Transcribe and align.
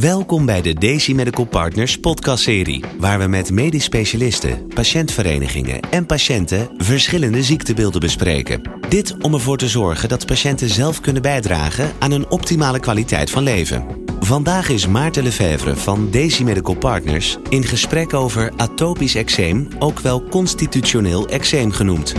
Welkom 0.00 0.46
bij 0.46 0.62
de 0.62 0.74
Daisy 0.74 1.12
Medical 1.12 1.44
Partners 1.44 2.00
podcastserie, 2.00 2.84
waar 2.98 3.18
we 3.18 3.26
met 3.26 3.50
medisch 3.50 3.84
specialisten, 3.84 4.66
patiëntverenigingen 4.74 5.80
en 5.80 6.06
patiënten 6.06 6.68
verschillende 6.76 7.42
ziektebeelden 7.42 8.00
bespreken. 8.00 8.62
Dit 8.88 9.16
om 9.22 9.34
ervoor 9.34 9.56
te 9.56 9.68
zorgen 9.68 10.08
dat 10.08 10.26
patiënten 10.26 10.68
zelf 10.68 11.00
kunnen 11.00 11.22
bijdragen 11.22 11.92
aan 11.98 12.10
een 12.10 12.30
optimale 12.30 12.80
kwaliteit 12.80 13.30
van 13.30 13.42
leven. 13.42 13.86
Vandaag 14.20 14.68
is 14.68 14.86
Maarten 14.86 15.22
Lefevre 15.22 15.76
van 15.76 16.10
Daisy 16.10 16.42
Medical 16.42 16.76
Partners 16.76 17.36
in 17.48 17.64
gesprek 17.64 18.14
over 18.14 18.52
atopisch 18.56 19.14
eczeem, 19.14 19.68
ook 19.78 20.00
wel 20.00 20.28
constitutioneel 20.28 21.28
eczeem 21.28 21.70
genoemd. 21.70 22.14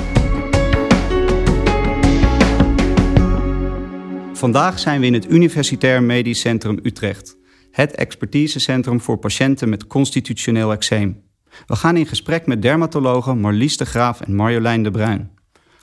Vandaag 4.33 4.79
zijn 4.79 4.99
we 4.99 5.05
in 5.05 5.13
het 5.13 5.31
Universitair 5.31 6.03
Medisch 6.03 6.39
Centrum 6.39 6.79
Utrecht, 6.83 7.37
het 7.71 7.95
expertisecentrum 7.95 9.01
voor 9.01 9.17
patiënten 9.17 9.69
met 9.69 9.87
constitutioneel 9.87 10.71
eczeem. 10.71 11.23
We 11.65 11.75
gaan 11.75 11.97
in 11.97 12.05
gesprek 12.05 12.45
met 12.45 12.61
dermatologen 12.61 13.39
Marlies 13.39 13.77
de 13.77 13.85
Graaf 13.85 14.21
en 14.21 14.35
Marjolein 14.35 14.83
de 14.83 14.91
Bruin. 14.91 15.31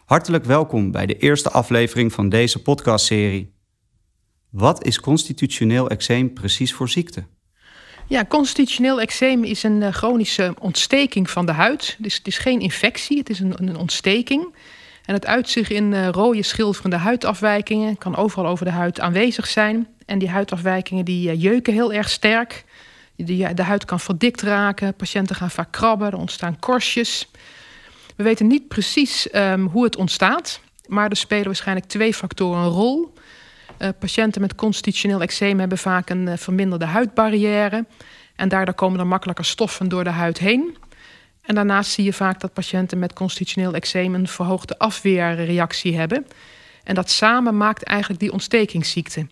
Hartelijk 0.05 0.45
welkom 0.45 0.91
bij 0.91 1.07
de 1.07 1.17
eerste 1.17 1.51
aflevering 1.51 2.13
van 2.13 2.29
deze 2.29 2.63
podcastserie. 2.63 3.55
Wat 4.51 4.85
is 4.85 5.01
constitutioneel 5.01 5.91
eczeem 5.91 6.33
precies 6.33 6.75
voor 6.75 6.89
ziekte? 6.89 7.25
Ja, 8.09 8.25
constitutioneel 8.29 9.01
eczeem 9.01 9.45
is 9.45 9.63
een 9.63 9.81
uh, 9.81 9.89
chronische 9.89 10.55
ontsteking 10.61 11.31
van 11.31 11.47
de 11.47 11.53
huid. 11.53 11.97
Dus 11.99 12.17
het 12.17 12.27
is 12.27 12.39
geen 12.39 12.61
infectie, 12.61 13.19
het 13.19 13.31
is 13.31 13.41
een, 13.41 13.55
een 13.57 13.77
ontsteking. 13.77 14.55
En 15.05 15.15
het 15.15 15.27
uit 15.27 15.49
zich 15.49 15.71
in 15.71 15.93
uh, 15.93 16.09
rode 16.09 16.43
schilferende 16.43 16.97
huidafwijkingen. 16.97 17.99
Kan 17.99 18.17
overal 18.17 18.47
over 18.47 18.65
de 18.65 18.71
huid 18.71 19.01
aanwezig 19.01 19.47
zijn. 19.47 19.89
En 20.07 20.19
die 20.19 20.31
huidafwijkingen 20.31 21.05
die 21.05 21.31
uh, 21.31 21.43
jeuken 21.43 21.73
heel 21.73 21.93
erg 21.93 22.09
sterk. 22.09 22.65
De 23.17 23.63
huid 23.63 23.85
kan 23.85 24.01
verdikt 24.01 24.43
raken. 24.43 24.95
Patiënten 24.95 25.37
gaan 25.37 25.51
vaak 25.51 25.73
krabben. 25.73 26.07
Er 26.07 26.19
ontstaan 26.19 26.59
korstjes. 26.59 27.31
We 28.17 28.23
weten 28.23 28.47
niet 28.47 28.69
precies 28.69 29.35
um, 29.35 29.67
hoe 29.67 29.85
het 29.85 29.97
ontstaat. 29.97 30.61
Maar 30.87 31.11
er 31.11 31.17
spelen 31.17 31.45
waarschijnlijk 31.45 31.87
twee 31.87 32.15
factoren 32.15 32.63
een 32.63 32.69
rol. 32.69 33.15
Uh, 33.79 33.89
patiënten 33.99 34.41
met 34.41 34.55
constitutioneel 34.55 35.21
eczeem 35.21 35.59
hebben 35.59 35.79
vaak 35.79 36.11
een 36.11 36.27
uh, 36.27 36.37
verminderde 36.37 36.85
huidbarrière. 36.85 37.87
En 38.37 38.49
daardoor 38.49 38.75
komen 38.75 39.01
er 39.01 39.07
makkelijker 39.07 39.45
stoffen 39.45 39.89
door 39.89 40.05
de 40.05 40.11
huid 40.11 40.39
heen. 40.39 40.77
En 41.43 41.55
daarnaast 41.55 41.91
zie 41.91 42.05
je 42.05 42.13
vaak 42.13 42.41
dat 42.41 42.53
patiënten 42.53 42.99
met 42.99 43.13
constitutioneel 43.13 43.75
eczeem 43.75 44.15
een 44.15 44.29
verhoogde 44.29 44.79
afweerreactie 44.79 45.97
hebben. 45.97 46.27
En 46.85 46.95
dat 46.95 47.11
samen 47.11 47.57
maakt 47.57 47.83
eigenlijk 47.83 48.21
die 48.21 48.33
ontstekingsziekte. 48.33 49.27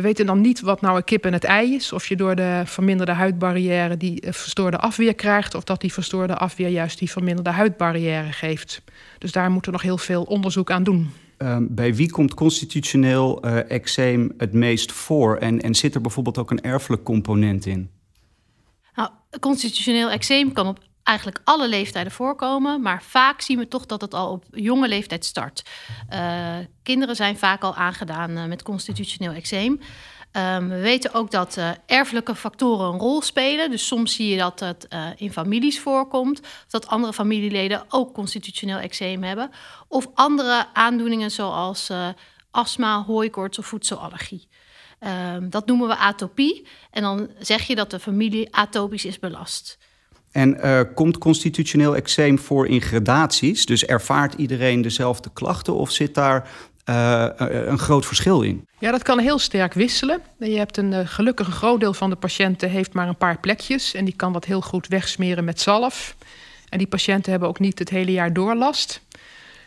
We 0.00 0.06
weten 0.06 0.26
dan 0.26 0.40
niet 0.40 0.60
wat 0.60 0.80
nou 0.80 0.96
een 0.96 1.04
kip 1.04 1.24
en 1.24 1.32
het 1.32 1.44
ei 1.44 1.74
is. 1.74 1.92
Of 1.92 2.06
je 2.06 2.16
door 2.16 2.34
de 2.34 2.62
verminderde 2.64 3.12
huidbarrière 3.12 3.96
die 3.96 4.22
verstoorde 4.26 4.76
afweer 4.76 5.14
krijgt. 5.14 5.54
Of 5.54 5.64
dat 5.64 5.80
die 5.80 5.92
verstoorde 5.92 6.36
afweer 6.36 6.68
juist 6.68 6.98
die 6.98 7.10
verminderde 7.10 7.50
huidbarrière 7.50 8.32
geeft. 8.32 8.82
Dus 9.18 9.32
daar 9.32 9.50
moeten 9.50 9.70
we 9.70 9.76
nog 9.76 9.86
heel 9.86 9.98
veel 9.98 10.22
onderzoek 10.22 10.70
aan 10.70 10.82
doen. 10.82 11.10
Um, 11.38 11.74
bij 11.74 11.94
wie 11.94 12.10
komt 12.10 12.34
constitutioneel 12.34 13.46
uh, 13.46 13.70
eczeem 13.70 14.32
het 14.36 14.52
meest 14.52 14.92
voor? 14.92 15.36
En, 15.36 15.60
en 15.60 15.74
zit 15.74 15.94
er 15.94 16.00
bijvoorbeeld 16.00 16.38
ook 16.38 16.50
een 16.50 16.62
erfelijk 16.62 17.02
component 17.02 17.66
in? 17.66 17.90
Nou, 18.94 19.10
constitutioneel 19.40 20.10
eczeem 20.10 20.52
kan 20.52 20.66
op 20.66 20.78
eigenlijk 21.02 21.40
alle 21.44 21.68
leeftijden 21.68 22.12
voorkomen, 22.12 22.82
maar 22.82 23.02
vaak 23.02 23.40
zien 23.40 23.58
we 23.58 23.68
toch 23.68 23.86
dat 23.86 24.00
het 24.00 24.14
al 24.14 24.30
op 24.30 24.44
jonge 24.50 24.88
leeftijd 24.88 25.24
start. 25.24 25.62
Uh, 26.12 26.56
kinderen 26.82 27.16
zijn 27.16 27.38
vaak 27.38 27.62
al 27.62 27.74
aangedaan 27.74 28.30
uh, 28.30 28.44
met 28.44 28.62
constitutioneel 28.62 29.32
eczeem. 29.32 29.80
Um, 30.32 30.68
we 30.68 30.80
weten 30.80 31.14
ook 31.14 31.30
dat 31.30 31.56
uh, 31.56 31.70
erfelijke 31.86 32.34
factoren 32.34 32.92
een 32.92 32.98
rol 32.98 33.22
spelen. 33.22 33.70
Dus 33.70 33.86
soms 33.86 34.14
zie 34.14 34.28
je 34.28 34.38
dat 34.38 34.60
het 34.60 34.88
in 35.16 35.32
families 35.32 35.80
voorkomt, 35.80 36.40
dat 36.68 36.86
andere 36.86 37.12
familieleden 37.12 37.84
ook 37.88 38.14
constitutioneel 38.14 38.78
eczeem 38.78 39.22
hebben, 39.22 39.50
of 39.88 40.06
andere 40.14 40.66
aandoeningen 40.72 41.30
zoals 41.30 41.90
astma, 42.50 43.02
hooikoorts 43.04 43.58
of 43.58 43.66
voedselallergie. 43.66 44.48
Um, 45.34 45.50
dat 45.50 45.66
noemen 45.66 45.88
we 45.88 45.96
atopie. 45.96 46.66
En 46.90 47.02
dan 47.02 47.30
zeg 47.38 47.62
je 47.62 47.74
dat 47.74 47.90
de 47.90 48.00
familie 48.00 48.54
atopisch 48.54 49.04
is 49.04 49.18
belast. 49.18 49.78
En 50.32 50.56
uh, 50.64 50.80
komt 50.94 51.18
constitutioneel 51.18 51.96
eczeem 51.96 52.38
voor 52.38 52.68
in 52.68 52.80
gradaties? 52.80 53.66
Dus 53.66 53.84
ervaart 53.84 54.34
iedereen 54.34 54.82
dezelfde 54.82 55.30
klachten 55.32 55.74
of 55.74 55.90
zit 55.90 56.14
daar 56.14 56.48
uh, 56.88 57.26
een 57.36 57.78
groot 57.78 58.06
verschil 58.06 58.42
in? 58.42 58.66
Ja, 58.78 58.90
dat 58.90 59.02
kan 59.02 59.18
heel 59.18 59.38
sterk 59.38 59.72
wisselen. 59.72 60.20
Je 60.38 60.56
hebt 60.56 60.76
een 60.76 61.08
gelukkig 61.08 61.46
een 61.46 61.52
groot 61.52 61.80
deel 61.80 61.94
van 61.94 62.10
de 62.10 62.16
patiënten 62.16 62.70
heeft 62.70 62.92
maar 62.92 63.08
een 63.08 63.16
paar 63.16 63.40
plekjes 63.40 63.94
en 63.94 64.04
die 64.04 64.16
kan 64.16 64.32
dat 64.32 64.44
heel 64.44 64.60
goed 64.60 64.88
wegsmeren 64.88 65.44
met 65.44 65.60
zalf. 65.60 66.16
En 66.68 66.78
die 66.78 66.86
patiënten 66.86 67.30
hebben 67.30 67.48
ook 67.48 67.58
niet 67.58 67.78
het 67.78 67.88
hele 67.88 68.12
jaar 68.12 68.32
door 68.32 68.54
last. 68.54 69.00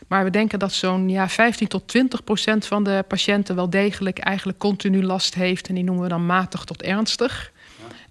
Maar 0.08 0.24
we 0.24 0.30
denken 0.30 0.60
dat 0.60 0.74
zo'n 0.74 1.10
ja, 1.10 1.30
15 1.30 1.68
tot 1.68 1.88
20 1.88 2.24
procent 2.24 2.66
van 2.66 2.84
de 2.84 3.04
patiënten 3.08 3.56
wel 3.56 3.70
degelijk 3.70 4.20
eigenlijk 4.20 4.58
continu 4.58 5.04
last 5.04 5.36
heeft. 5.36 5.68
En 5.68 5.76
die 5.76 5.84
noemen 5.84 6.04
we 6.04 6.10
dan 6.10 6.26
matig 6.26 6.64
tot 6.64 6.82
ernstig. 6.82 7.52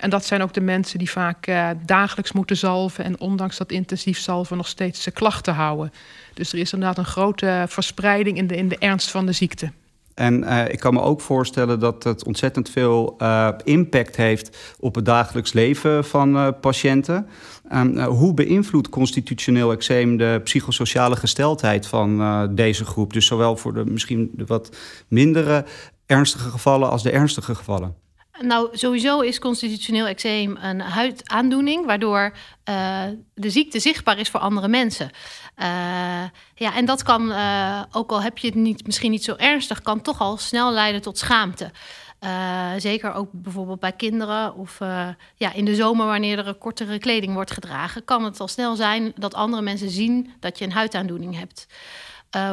En 0.03 0.11
dat 0.11 0.25
zijn 0.25 0.43
ook 0.43 0.53
de 0.53 0.61
mensen 0.61 0.99
die 0.99 1.11
vaak 1.11 1.47
uh, 1.47 1.69
dagelijks 1.87 2.33
moeten 2.33 2.57
zalven 2.57 3.05
en 3.05 3.21
ondanks 3.21 3.57
dat 3.57 3.73
intensief 3.73 4.19
zalven 4.19 4.57
nog 4.57 4.69
steeds 4.69 5.07
uh, 5.07 5.15
klachten 5.15 5.55
houden. 5.55 5.93
Dus 6.35 6.53
er 6.53 6.59
is 6.59 6.73
inderdaad 6.73 6.99
een 6.99 7.05
grote 7.05 7.65
verspreiding 7.69 8.37
in 8.37 8.47
de, 8.47 8.57
in 8.57 8.69
de 8.69 8.79
ernst 8.79 9.11
van 9.11 9.27
de 9.27 9.33
ziekte. 9.33 9.71
En 10.15 10.43
uh, 10.43 10.69
ik 10.69 10.79
kan 10.79 10.95
me 10.95 11.01
ook 11.01 11.21
voorstellen 11.21 11.81
dat 11.81 12.05
het 12.05 12.25
ontzettend 12.25 12.71
veel 12.71 13.17
uh, 13.19 13.49
impact 13.65 14.17
heeft 14.17 14.77
op 14.81 14.95
het 14.95 15.05
dagelijks 15.05 15.53
leven 15.53 16.05
van 16.05 16.55
patiënten. 16.61 17.27
Um, 17.73 17.99
hoe 17.99 18.35
beïnvloedt 18.35 18.89
constitutioneel 18.89 19.73
eczeem 19.73 20.17
de 20.17 20.41
psychosociale 20.45 21.17
gesteldheid 21.17 21.87
van 21.87 22.51
deze 22.55 22.85
groep? 22.85 23.13
Dus 23.13 23.27
zowel 23.27 23.57
voor 23.57 23.75
de 23.75 23.85
misschien 23.85 24.31
de 24.35 24.45
wat 24.47 24.77
mindere 25.09 25.65
ernstige 26.07 26.51
gevallen 26.51 26.91
als 26.91 27.03
de 27.03 27.11
ernstige 27.11 27.55
gevallen. 27.55 28.02
Nou, 28.41 28.69
sowieso 28.73 29.21
is 29.21 29.39
constitutioneel 29.39 30.07
eczeem 30.07 30.57
een 30.61 30.81
huidaandoening, 30.81 31.87
waardoor 31.87 32.33
uh, 32.69 33.03
de 33.35 33.51
ziekte 33.51 33.79
zichtbaar 33.79 34.19
is 34.19 34.29
voor 34.29 34.41
andere 34.41 34.69
mensen. 34.69 35.11
Uh, 35.59 35.67
ja, 36.55 36.75
en 36.75 36.85
dat 36.85 37.03
kan, 37.03 37.31
uh, 37.31 37.83
ook 37.91 38.11
al 38.11 38.23
heb 38.23 38.39
je 38.39 38.47
het 38.47 38.57
niet, 38.57 38.87
misschien 38.87 39.11
niet 39.11 39.25
zo 39.25 39.35
ernstig, 39.35 39.83
kan 39.83 40.01
toch 40.01 40.21
al 40.21 40.37
snel 40.37 40.73
leiden 40.73 41.03
tot 41.03 41.19
schaamte. 41.19 41.71
zeker 42.77 43.15
ook 43.15 43.29
bijvoorbeeld 43.33 43.81
bij 43.81 43.93
kinderen 43.93 44.55
of 44.55 44.79
ja, 45.37 45.53
in 45.53 45.65
de 45.65 45.75
zomer, 45.75 46.07
wanneer 46.07 46.39
er 46.39 46.47
een 46.47 46.59
kortere 46.59 46.99
kleding 46.99 47.35
wordt 47.35 47.51
gedragen, 47.51 48.05
kan 48.05 48.25
het 48.25 48.41
al 48.41 48.49
snel 48.49 48.77
zijn 48.77 49.13
dat 49.17 49.35
andere 49.35 49.63
mensen 49.63 49.91
zien 49.91 50.33
dat 50.41 50.59
je 50.59 50.65
een 50.65 50.73
huidaandoening 50.73 51.39
hebt. 51.39 51.67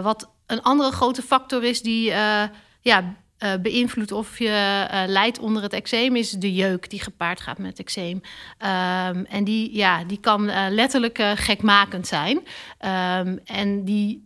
wat 0.04 0.30
een 0.46 0.62
andere 0.62 0.92
grote 0.92 1.22
factor 1.22 1.64
is 1.64 1.82
die 1.82 2.12
ja, 2.82 3.16
uh, 3.40 3.54
beïnvloedt 3.62 4.12
of 4.12 4.40
je 4.40 4.88
uh, 4.92 5.04
lijdt 5.08 5.40
onder 5.40 5.64
het 5.64 5.74
eczeem, 5.74 6.16
is 6.16 6.32
de 6.32 6.54
jeuk 6.54 6.90
die 6.90 7.02
gepaard 7.02 7.42
gaat 7.42 7.58
met 7.58 7.80
eczeem. 7.80 8.16
Um, 8.18 9.26
en 9.26 9.44
die, 9.44 9.76
ja, 9.76 10.04
die 10.04 10.20
kan 10.20 10.50
uh, 10.50 10.66
letterlijk 10.70 11.22
gekmakend 11.36 12.08
zijn. 12.08 12.38
Um, 12.38 13.40
en 13.46 13.86
die, 13.86 14.24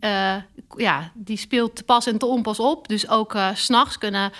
ja, 0.76 1.10
die 1.14 1.36
speelt 1.36 1.76
te 1.76 1.82
pas 1.82 2.06
en 2.06 2.18
te 2.18 2.26
onpas 2.26 2.60
op. 2.60 2.88
Dus 2.88 3.08
ook 3.08 3.36
s 3.54 3.64
s'nachts 3.64 3.98
kunnen 3.98 4.32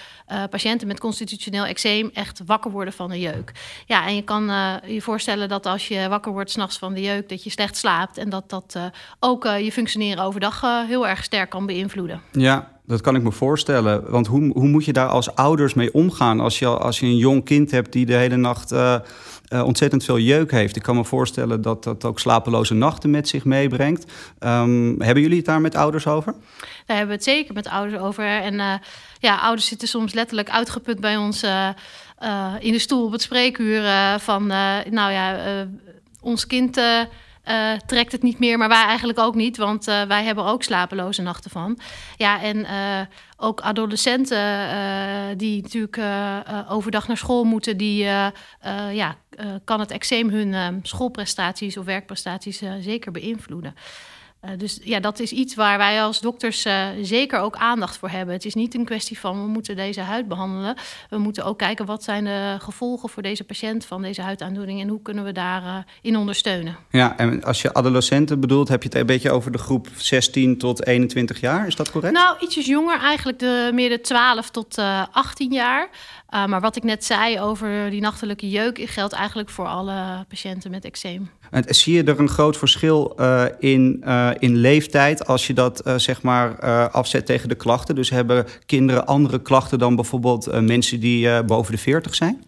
patiënten 0.51 0.87
met 0.87 1.01
constitutioneel 1.01 1.65
eczeem 1.65 2.11
echt 2.15 2.41
wakker 2.47 2.71
worden 2.71 2.95
van 2.95 3.11
de 3.11 3.21
jeuk. 3.21 3.53
Ja, 3.87 4.07
en 4.07 4.15
je 4.15 4.23
kan 4.23 4.45
je 4.87 5.01
voorstellen 5.01 5.49
dat 5.49 5.67
als 5.67 5.89
je 5.89 6.09
wakker 6.09 6.33
wordt 6.33 6.51
s'nachts 6.51 6.79
van 6.79 6.95
de 6.95 7.01
jeuk, 7.01 7.29
dat 7.29 7.45
je 7.45 7.51
slecht 7.51 7.77
slaapt. 7.77 8.19
En 8.19 8.29
dat 8.31 8.51
dat 8.51 8.79
ook 9.21 9.45
je 9.45 9.73
functioneren 9.73 10.25
overdag 10.25 10.61
heel 10.87 11.09
erg 11.09 11.25
sterk 11.25 11.51
kan 11.51 11.67
beïnvloeden. 11.67 12.23
Ja, 12.33 12.73
dat 12.87 13.01
kan 13.01 13.17
ik 13.17 13.23
me 13.23 13.33
voorstellen. 13.33 14.11
Want 14.11 14.27
hoe, 14.27 14.53
hoe 14.53 14.69
moet 14.69 14.85
je 14.85 14.93
daar 14.93 15.09
als 15.09 15.35
ouders 15.35 15.75
mee 15.75 15.95
omgaan 15.95 16.41
als 16.41 16.59
je, 16.59 16.67
als 16.67 17.01
je 17.01 17.07
een 17.07 17.17
jong 17.17 17.45
kind 17.45 17.71
hebt 17.71 17.93
die 17.93 18.07
de 18.07 18.15
hele 18.15 18.37
nacht 18.37 18.73
uh, 18.73 18.97
uh, 19.49 19.65
ontzettend 19.65 20.05
veel 20.05 20.19
jeuk 20.19 20.51
heeft? 20.51 20.77
Ik 20.77 20.83
kan 20.83 20.97
me 20.97 21.05
voorstellen 21.05 21.63
dat 21.63 21.85
dat 21.85 22.05
ook 22.05 22.21
slapeloze 22.21 22.75
nachten 22.75 23.11
met 23.11 23.29
zich 23.29 23.45
meebrengt. 23.45 24.13
Um, 24.41 25.01
hebben 25.01 25.23
jullie 25.23 25.37
het 25.37 25.47
daar 25.47 25.61
met 25.61 25.75
ouders 25.75 26.07
over? 26.07 26.35
Daar 26.87 26.97
hebben 26.97 27.07
we 27.07 27.15
het 27.15 27.25
zeker 27.25 27.55
met 27.55 27.69
ouders 27.69 28.03
over. 28.03 28.25
En 28.25 28.55
uh, 28.55 28.75
ja, 29.19 29.37
ouders 29.37 29.67
zitten 29.67 29.89
soms 29.89 30.15
letterlijk 30.15 30.51
uitgeput 30.51 31.01
bij 31.01 31.17
ons 31.17 31.43
in 32.59 32.73
de 32.73 32.79
stoel 32.79 33.05
op 33.05 33.13
het 33.13 33.23
spreekuur 33.23 33.83
van, 34.19 34.47
nou 34.91 35.13
ja, 35.13 35.37
ons 36.21 36.47
kind 36.47 36.81
uh, 37.49 37.73
trekt 37.87 38.13
het 38.13 38.23
niet 38.23 38.39
meer, 38.39 38.59
maar 38.59 38.69
wij 38.69 38.85
eigenlijk 38.85 39.19
ook 39.19 39.35
niet, 39.35 39.57
want 39.57 39.89
uh, 39.89 40.03
wij 40.03 40.25
hebben 40.25 40.45
ook 40.45 40.63
slapeloze 40.63 41.23
nachten 41.23 41.51
van. 41.51 41.79
Ja, 42.17 42.43
en 42.43 42.57
uh, 42.57 43.01
ook 43.37 43.61
adolescenten 43.61 44.39
die 45.39 45.63
natuurlijk 45.63 45.99
overdag 46.69 47.09
naar 47.09 47.17
school 47.17 47.45
moeten, 47.45 47.77
die 47.77 48.05
ja, 48.93 49.17
kan 49.65 49.81
het 49.81 49.91
eczeem 49.91 50.31
hun 50.31 50.81
schoolprestaties 50.83 51.77
of 51.77 51.85
werkprestaties 51.85 52.63
zeker 52.81 53.13
beïnvloeden. 53.13 53.75
Uh, 54.45 54.51
dus 54.59 54.79
ja, 54.83 55.01
dat 55.01 55.21
is 55.21 55.33
iets 55.33 55.55
waar 55.55 55.79
wij 55.79 56.03
als 56.03 56.21
dokters 56.21 56.67
uh, 56.67 56.87
zeker 57.03 57.39
ook 57.39 57.57
aandacht 57.57 57.97
voor 57.97 58.09
hebben. 58.09 58.35
Het 58.35 58.45
is 58.45 58.55
niet 58.55 58.75
een 58.75 58.85
kwestie 58.85 59.19
van 59.19 59.43
we 59.43 59.49
moeten 59.49 59.77
deze 59.77 60.01
huid 60.01 60.29
behandelen. 60.29 60.77
We 61.11 61.19
moeten 61.19 61.45
ook 61.45 61.59
kijken 61.59 61.87
wat 61.87 62.03
zijn 62.03 62.25
de 62.25 62.57
gevolgen 62.59 63.09
voor 63.09 63.23
deze 63.23 63.45
patiënt 63.45 63.85
van 63.85 64.03
deze 64.03 64.23
huidaandoening 64.23 64.81
en 64.81 64.89
hoe 64.89 65.03
kunnen 65.03 65.25
we 65.25 65.33
daarin 65.33 65.85
in 66.03 66.17
ondersteunen. 66.17 66.77
Ja, 66.91 67.17
en 67.17 67.45
als 67.45 67.63
je 67.63 67.75
adolescenten 67.75 68.41
bedoelt, 68.41 68.69
heb 68.69 68.83
je 68.83 68.89
het 68.89 68.99
een 68.99 69.07
beetje 69.07 69.31
over 69.31 69.53
de 69.53 69.59
groep 69.59 69.89
16 69.97 70.59
tot 70.59 70.87
21 70.87 71.41
jaar, 71.41 71.67
is 71.67 71.77
dat 71.77 71.91
correct? 71.91 72.15
Nou, 72.15 72.37
ietsjes 72.41 72.67
jonger, 72.67 73.01
eigenlijk 73.01 73.39
de, 73.39 73.71
meer 73.75 73.89
de 73.89 74.01
12 74.01 74.51
tot 74.51 74.79
18 75.13 75.53
jaar. 75.53 75.89
Uh, 76.35 76.47
maar 76.47 76.61
wat 76.61 76.77
ik 76.77 76.83
net 76.83 77.05
zei 77.05 77.41
over 77.41 77.91
die 77.91 78.01
nachtelijke 78.01 78.49
jeuk 78.49 78.81
geldt 78.85 79.13
eigenlijk 79.13 79.51
voor 79.51 79.67
alle 79.67 80.25
patiënten 80.29 80.71
met 80.71 80.85
eczeem. 80.85 81.31
En 81.51 81.65
zie 81.69 81.95
je 81.95 82.05
er 82.05 82.19
een 82.19 82.29
groot 82.29 82.57
verschil 82.57 83.17
uh, 83.21 83.45
in, 83.59 84.03
uh, 84.05 84.31
in 84.39 84.57
leeftijd 84.57 85.27
als 85.27 85.47
je 85.47 85.53
dat 85.53 85.83
zeg 85.97 86.23
maar 86.23 86.59
afzet 86.91 87.27
tegen 87.27 87.49
de 87.49 87.55
klachten? 87.55 87.95
Dus 87.95 88.11
hebben 88.11 88.47
kinderen 88.67 89.07
andere 89.07 89.43
klachten 89.43 89.79
dan 89.79 89.95
bijvoorbeeld 89.95 90.61
mensen 90.61 91.01
die 91.01 91.43
boven 91.43 91.73
de 91.73 91.79
40 91.79 92.15
zijn? 92.15 92.45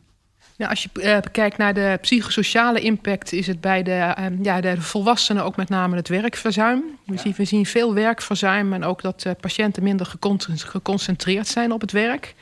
Nou, 0.56 0.70
als 0.70 0.82
je 0.82 1.20
kijkt 1.32 1.56
naar 1.56 1.74
de 1.74 1.98
psychosociale 2.00 2.80
impact, 2.80 3.32
is 3.32 3.46
het 3.46 3.60
bij 3.60 3.82
de, 3.82 4.14
ja, 4.42 4.60
de 4.60 4.80
volwassenen 4.80 5.44
ook 5.44 5.56
met 5.56 5.68
name 5.68 5.96
het 5.96 6.08
werkverzuim. 6.08 6.82
We, 7.04 7.12
ja. 7.12 7.20
zien, 7.20 7.34
we 7.36 7.44
zien 7.44 7.66
veel 7.66 7.94
werkverzuim 7.94 8.72
en 8.72 8.84
ook 8.84 9.02
dat 9.02 9.26
patiënten 9.40 9.82
minder 9.82 10.06
geconcentreerd 10.48 11.48
zijn 11.48 11.72
op 11.72 11.80
het 11.80 11.92
werk. 11.92 12.34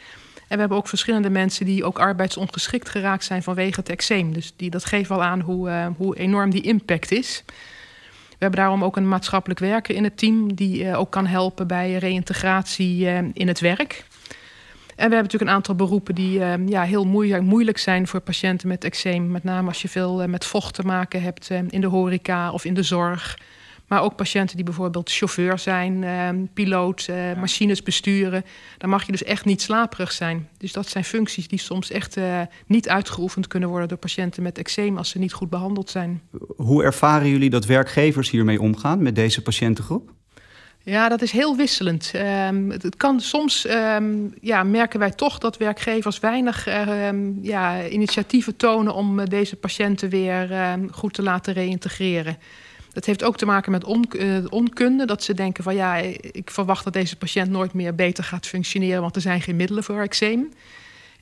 We 0.54 0.60
hebben 0.60 0.78
ook 0.78 0.88
verschillende 0.88 1.30
mensen 1.30 1.66
die 1.66 1.84
ook 1.84 1.98
arbeidsongeschikt 1.98 2.88
geraakt 2.88 3.24
zijn 3.24 3.42
vanwege 3.42 3.80
het 3.80 3.88
eczeem. 3.88 4.32
Dus 4.32 4.52
die, 4.56 4.70
dat 4.70 4.84
geeft 4.84 5.08
wel 5.08 5.22
aan 5.22 5.40
hoe, 5.40 5.68
uh, 5.68 5.86
hoe 5.96 6.16
enorm 6.16 6.50
die 6.50 6.62
impact 6.62 7.12
is. 7.12 7.42
We 8.28 8.36
hebben 8.38 8.60
daarom 8.60 8.84
ook 8.84 8.96
een 8.96 9.08
maatschappelijk 9.08 9.60
werker 9.60 9.94
in 9.94 10.04
het 10.04 10.18
team 10.18 10.54
die 10.54 10.84
uh, 10.84 10.98
ook 10.98 11.10
kan 11.10 11.26
helpen 11.26 11.66
bij 11.66 11.96
reïntegratie 11.96 13.04
uh, 13.04 13.18
in 13.32 13.48
het 13.48 13.60
werk. 13.60 14.04
En 14.88 14.94
we 14.94 15.00
hebben 15.00 15.22
natuurlijk 15.22 15.50
een 15.50 15.56
aantal 15.56 15.74
beroepen 15.74 16.14
die 16.14 16.38
ja, 16.66 16.82
heel 16.82 17.04
moeilijk 17.40 17.78
zijn 17.78 18.06
voor 18.06 18.20
patiënten 18.20 18.68
met 18.68 18.84
eczeem. 18.84 19.30
Met 19.30 19.44
name 19.44 19.68
als 19.68 19.82
je 19.82 19.88
veel 19.88 20.28
met 20.28 20.44
vocht 20.44 20.74
te 20.74 20.82
maken 20.82 21.22
hebt 21.22 21.50
in 21.50 21.80
de 21.80 21.86
horeca 21.86 22.52
of 22.52 22.64
in 22.64 22.74
de 22.74 22.82
zorg. 22.82 23.38
Maar 23.94 24.02
ook 24.02 24.16
patiënten 24.16 24.56
die 24.56 24.64
bijvoorbeeld 24.64 25.10
chauffeur 25.10 25.58
zijn, 25.58 26.02
uh, 26.02 26.28
piloot, 26.54 27.06
uh, 27.10 27.16
machines 27.40 27.82
besturen. 27.82 28.44
Dan 28.78 28.90
mag 28.90 29.06
je 29.06 29.12
dus 29.12 29.22
echt 29.22 29.44
niet 29.44 29.62
slaperig 29.62 30.12
zijn. 30.12 30.48
Dus 30.58 30.72
dat 30.72 30.88
zijn 30.88 31.04
functies 31.04 31.48
die 31.48 31.58
soms 31.58 31.90
echt 31.90 32.16
uh, 32.16 32.40
niet 32.66 32.88
uitgeoefend 32.88 33.46
kunnen 33.46 33.68
worden 33.68 33.88
door 33.88 33.98
patiënten 33.98 34.42
met 34.42 34.58
eczeem 34.58 34.96
als 34.98 35.08
ze 35.08 35.18
niet 35.18 35.32
goed 35.32 35.50
behandeld 35.50 35.90
zijn. 35.90 36.22
Hoe 36.56 36.82
ervaren 36.82 37.28
jullie 37.28 37.50
dat 37.50 37.64
werkgevers 37.64 38.30
hiermee 38.30 38.60
omgaan 38.60 39.02
met 39.02 39.14
deze 39.14 39.42
patiëntengroep? 39.42 40.10
Ja, 40.82 41.08
dat 41.08 41.22
is 41.22 41.30
heel 41.30 41.56
wisselend. 41.56 42.12
Um, 42.48 42.70
het, 42.70 42.82
het, 42.82 42.96
kan 42.96 43.20
soms 43.20 43.66
um, 43.68 44.34
ja, 44.40 44.62
merken 44.62 44.98
wij 44.98 45.10
toch 45.10 45.38
dat 45.38 45.56
werkgevers 45.56 46.20
weinig 46.20 46.68
um, 46.88 47.38
ja, 47.42 47.86
initiatieven 47.86 48.56
tonen 48.56 48.94
om 48.94 49.28
deze 49.28 49.56
patiënten 49.56 50.08
weer 50.08 50.48
goed 50.90 51.14
te 51.14 51.22
laten 51.22 51.52
reïntegreren. 51.52 52.36
Dat 52.94 53.04
heeft 53.04 53.24
ook 53.24 53.36
te 53.36 53.46
maken 53.46 53.72
met 53.72 53.86
uh, 53.86 54.36
onkunde. 54.48 55.06
Dat 55.06 55.22
ze 55.22 55.34
denken 55.34 55.64
van 55.64 55.74
ja, 55.74 55.96
ik 56.20 56.50
verwacht 56.50 56.84
dat 56.84 56.92
deze 56.92 57.16
patiënt 57.16 57.50
nooit 57.50 57.72
meer 57.72 57.94
beter 57.94 58.24
gaat 58.24 58.46
functioneren, 58.46 59.00
want 59.00 59.16
er 59.16 59.22
zijn 59.22 59.40
geen 59.40 59.56
middelen 59.56 59.84
voor 59.84 60.00
eczeem. 60.00 60.48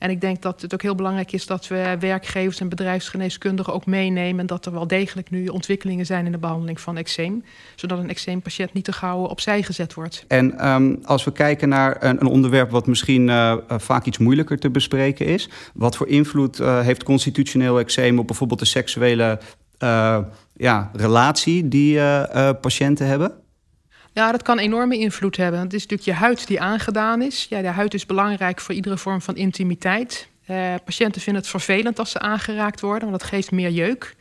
En 0.03 0.09
ik 0.09 0.21
denk 0.21 0.41
dat 0.41 0.61
het 0.61 0.73
ook 0.73 0.81
heel 0.81 0.95
belangrijk 0.95 1.31
is 1.31 1.45
dat 1.45 1.67
we 1.67 1.95
werkgevers 1.99 2.59
en 2.59 2.69
bedrijfsgeneeskundigen 2.69 3.73
ook 3.73 3.85
meenemen. 3.85 4.39
En 4.39 4.45
dat 4.45 4.65
er 4.65 4.71
wel 4.71 4.87
degelijk 4.87 5.29
nu 5.29 5.47
ontwikkelingen 5.47 6.05
zijn 6.05 6.25
in 6.25 6.31
de 6.31 6.37
behandeling 6.37 6.79
van 6.79 6.97
eczeem. 6.97 7.43
Zodat 7.75 7.99
een 7.99 8.09
eczeempatiënt 8.09 8.73
niet 8.73 8.83
te 8.83 8.91
gauw 8.91 9.25
opzij 9.25 9.63
gezet 9.63 9.93
wordt. 9.93 10.25
En 10.27 10.67
um, 10.67 10.99
als 11.03 11.23
we 11.23 11.31
kijken 11.31 11.69
naar 11.69 12.03
een, 12.03 12.21
een 12.21 12.27
onderwerp 12.27 12.71
wat 12.71 12.87
misschien 12.87 13.27
uh, 13.27 13.57
vaak 13.67 14.05
iets 14.05 14.17
moeilijker 14.17 14.59
te 14.59 14.69
bespreken 14.69 15.25
is. 15.25 15.49
Wat 15.73 15.95
voor 15.95 16.07
invloed 16.07 16.59
uh, 16.59 16.81
heeft 16.81 17.03
constitutioneel 17.03 17.79
eczeem 17.79 18.19
op 18.19 18.27
bijvoorbeeld 18.27 18.59
de 18.59 18.65
seksuele 18.65 19.39
uh, 19.83 20.17
ja, 20.53 20.89
relatie 20.93 21.67
die 21.67 21.95
uh, 21.95 22.49
patiënten 22.61 23.07
hebben? 23.07 23.31
Ja, 24.13 24.31
dat 24.31 24.41
kan 24.41 24.59
enorme 24.59 24.97
invloed 24.97 25.37
hebben. 25.37 25.59
Het 25.59 25.73
is 25.73 25.81
natuurlijk 25.81 26.09
je 26.09 26.25
huid 26.25 26.47
die 26.47 26.61
aangedaan 26.61 27.21
is. 27.21 27.45
Ja, 27.49 27.61
de 27.61 27.67
huid 27.67 27.93
is 27.93 28.05
belangrijk 28.05 28.59
voor 28.59 28.75
iedere 28.75 28.97
vorm 28.97 29.21
van 29.21 29.35
intimiteit. 29.35 30.27
Uh, 30.47 30.73
patiënten 30.85 31.21
vinden 31.21 31.41
het 31.41 31.51
vervelend 31.51 31.99
als 31.99 32.11
ze 32.11 32.19
aangeraakt 32.19 32.81
worden, 32.81 33.09
want 33.09 33.21
dat 33.21 33.29
geeft 33.29 33.51
meer 33.51 33.69
jeuk. 33.69 34.15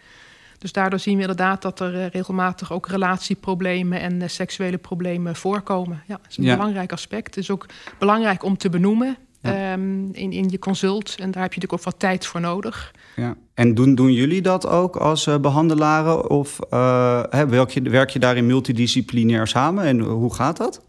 Dus 0.59 0.73
daardoor 0.73 0.99
zien 0.99 1.15
we 1.15 1.21
inderdaad 1.21 1.63
dat 1.63 1.81
er 1.81 2.09
regelmatig 2.09 2.73
ook 2.73 2.89
relatieproblemen 2.89 4.01
en 4.01 4.31
seksuele 4.31 4.79
problemen 4.79 5.37
voorkomen. 5.37 6.03
Ja, 6.07 6.17
dat 6.17 6.31
is 6.31 6.37
een 6.37 6.45
ja. 6.45 6.57
belangrijk 6.57 6.93
aspect. 6.93 7.27
Het 7.35 7.45
is 7.45 7.51
ook 7.51 7.67
belangrijk 7.99 8.43
om 8.43 8.57
te 8.57 8.69
benoemen 8.69 9.17
ja. 9.43 9.73
um, 9.73 10.09
in, 10.13 10.33
in 10.33 10.49
je 10.49 10.59
consult. 10.59 11.09
En 11.09 11.31
daar 11.31 11.43
heb 11.43 11.53
je 11.53 11.61
natuurlijk 11.61 11.73
ook 11.73 11.83
wat 11.83 11.99
tijd 11.99 12.27
voor 12.27 12.41
nodig. 12.41 12.95
Ja. 13.17 13.37
En 13.55 13.75
doen, 13.75 13.95
doen 13.95 14.13
jullie 14.13 14.43
dat 14.43 14.67
ook 14.67 14.97
als 14.97 15.27
uh, 15.27 15.39
behandelaren? 15.39 16.31
Of 16.31 16.59
uh, 16.71 17.23
hè, 17.31 17.47
werk, 17.47 17.71
je, 17.71 17.83
werk 17.83 18.11
je 18.11 18.19
daarin 18.19 18.47
multidisciplinair 18.47 19.47
samen? 19.47 19.85
En 19.85 20.01
hoe 20.01 20.35
gaat 20.35 20.57
dat? 20.57 20.83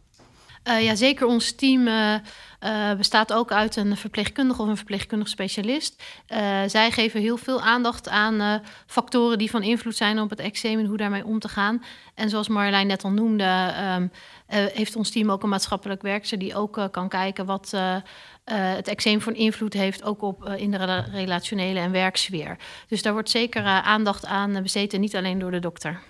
Uh, 0.68 0.84
ja, 0.84 0.96
zeker 0.96 1.28
ons 1.28 1.52
team 1.52 1.88
bestaat 2.98 3.34
ook 3.34 3.52
uit 3.52 3.76
een 3.76 3.98
verpleegkundige 3.98 4.62
of 4.62 4.68
een 4.68 4.78
verpleegkundig 4.78 5.28
specialist. 5.28 6.04
zij 6.68 6.92
geven 6.92 7.22
heel 7.22 7.38
veel 7.38 7.62
aandacht 7.62 8.10
aan 8.10 8.62
factoren 8.86 9.38
die 9.38 9.50
van 9.50 9.64
invloed 9.64 9.96
zijn 9.96 10.20
op 10.20 10.30
het 10.30 10.40
eczeem 10.40 10.80
en 10.80 10.86
hoe 10.86 10.98
daarmee 10.98 11.26
om 11.26 11.40
te 11.40 11.48
gaan. 11.50 11.84
En 12.16 12.30
zoals 12.30 12.48
Marjolein 12.48 12.88
net 12.88 13.04
al 13.04 13.12
noemde, 13.12 13.74
um, 13.96 14.12
heeft 14.48 14.96
ons 14.96 15.10
team 15.10 15.32
ook 15.32 15.44
een 15.44 15.50
maatschappelijk 15.50 16.02
werkster 16.02 16.40
die 16.40 16.56
ook 16.56 16.88
kan 16.92 17.10
kijken 17.10 17.46
wat 17.46 17.74
het 18.44 18.88
eczeem 18.88 19.22
voor 19.22 19.34
invloed 19.34 19.74
heeft 19.74 20.04
ook 20.04 20.22
op 20.22 20.48
uh, 20.48 20.58
in 20.58 20.72
de 20.72 21.06
relationele 21.12 21.80
en 21.80 21.92
werksfeer. 21.92 22.58
Dus 22.88 23.02
daar 23.02 23.14
wordt 23.14 23.30
zeker 23.30 23.64
aandacht 23.64 24.26
aan 24.26 24.62
besteed 24.62 24.94
en 24.94 25.02
niet 25.02 25.16
alleen 25.16 25.40
door 25.40 25.52
de 25.52 25.60
dokter. 25.60 26.02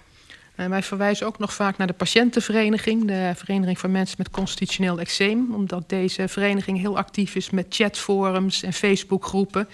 En 0.56 0.70
wij 0.70 0.84
verwijzen 0.84 1.28
ook 1.28 1.40
nog 1.40 1.54
vaak 1.54 1.78
naar 1.78 1.88
de 1.88 1.94
patiëntenvereniging, 1.94 3.08
de 3.08 3.32
Vereniging 3.36 3.80
van 3.80 3.92
Mensen 3.92 4.16
met 4.18 4.30
Constitutioneel 4.30 5.00
Eczeem, 5.00 5.54
omdat 5.54 5.90
deze 5.90 6.28
vereniging 6.28 6.80
heel 6.80 6.98
actief 6.98 7.36
is 7.36 7.50
met 7.50 7.66
chatforums 7.70 8.64
en 8.64 8.74
Facebookgroepen. 8.74 9.68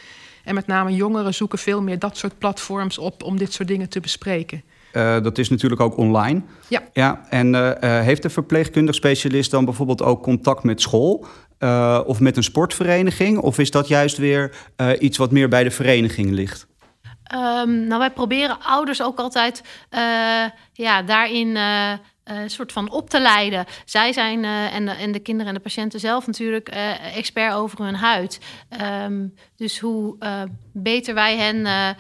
En 0.44 0.56
met 0.56 0.68
name 0.68 0.96
jongeren 0.96 1.34
zoeken 1.34 1.60
veel 1.60 1.82
meer 1.82 2.00
dat 2.00 2.18
soort 2.18 2.38
platforms 2.38 2.98
op 2.98 3.24
om 3.24 3.38
dit 3.38 3.54
soort 3.54 3.68
dingen 3.68 3.90
te 3.90 4.00
bespreken. 4.00 4.64
Uh, 4.94 5.22
dat 5.22 5.38
is 5.38 5.50
natuurlijk 5.50 5.82
ook 5.82 5.98
online. 5.98 6.42
Ja. 6.68 6.84
ja 6.94 7.26
en 7.30 7.54
uh, 7.54 7.72
uh, 7.82 8.00
heeft 8.02 8.22
de 8.22 8.30
verpleegkundig 8.30 8.96
specialist 8.96 9.52
dan 9.52 9.66
bijvoorbeeld 9.66 10.02
ook 10.02 10.24
contact 10.24 10.64
met 10.64 10.82
school? 10.82 11.26
of 12.06 12.20
met 12.20 12.38
een 12.38 12.44
sportvereniging? 12.44 13.38
Of 13.38 13.60
is 13.60 13.72
dat 13.72 13.88
juist 13.88 14.18
weer 14.18 14.56
iets 15.00 15.18
wat 15.18 15.32
meer 15.32 15.50
bij 15.50 15.64
de 15.64 15.72
vereniging 15.72 16.32
ligt? 16.32 16.68
Um, 17.34 17.88
nou, 17.88 18.00
wij 18.00 18.12
proberen 18.12 18.62
ouders 18.62 19.02
ook 19.02 19.20
altijd 19.20 19.64
ja, 20.74 21.02
daarin 21.02 21.48
uh, 21.48 21.94
soort 22.46 22.72
van 22.72 22.92
op 22.92 23.10
te 23.10 23.20
leiden. 23.20 23.66
Zij 23.86 24.14
zijn, 24.14 24.46
en, 24.46 24.86
de, 24.86 24.92
en 24.92 25.12
de 25.12 25.20
kinderen 25.20 25.48
en 25.48 25.54
de 25.54 25.64
patiënten 25.64 26.00
zelf 26.00 26.28
natuurlijk, 26.28 26.70
expert 27.14 27.54
over 27.54 27.84
hun 27.84 27.96
huid. 27.96 28.40
Um, 29.04 29.36
dus 29.56 29.80
hoe 29.80 30.18
beter 30.74 31.14
wij 31.14 31.38
hen 31.38 31.96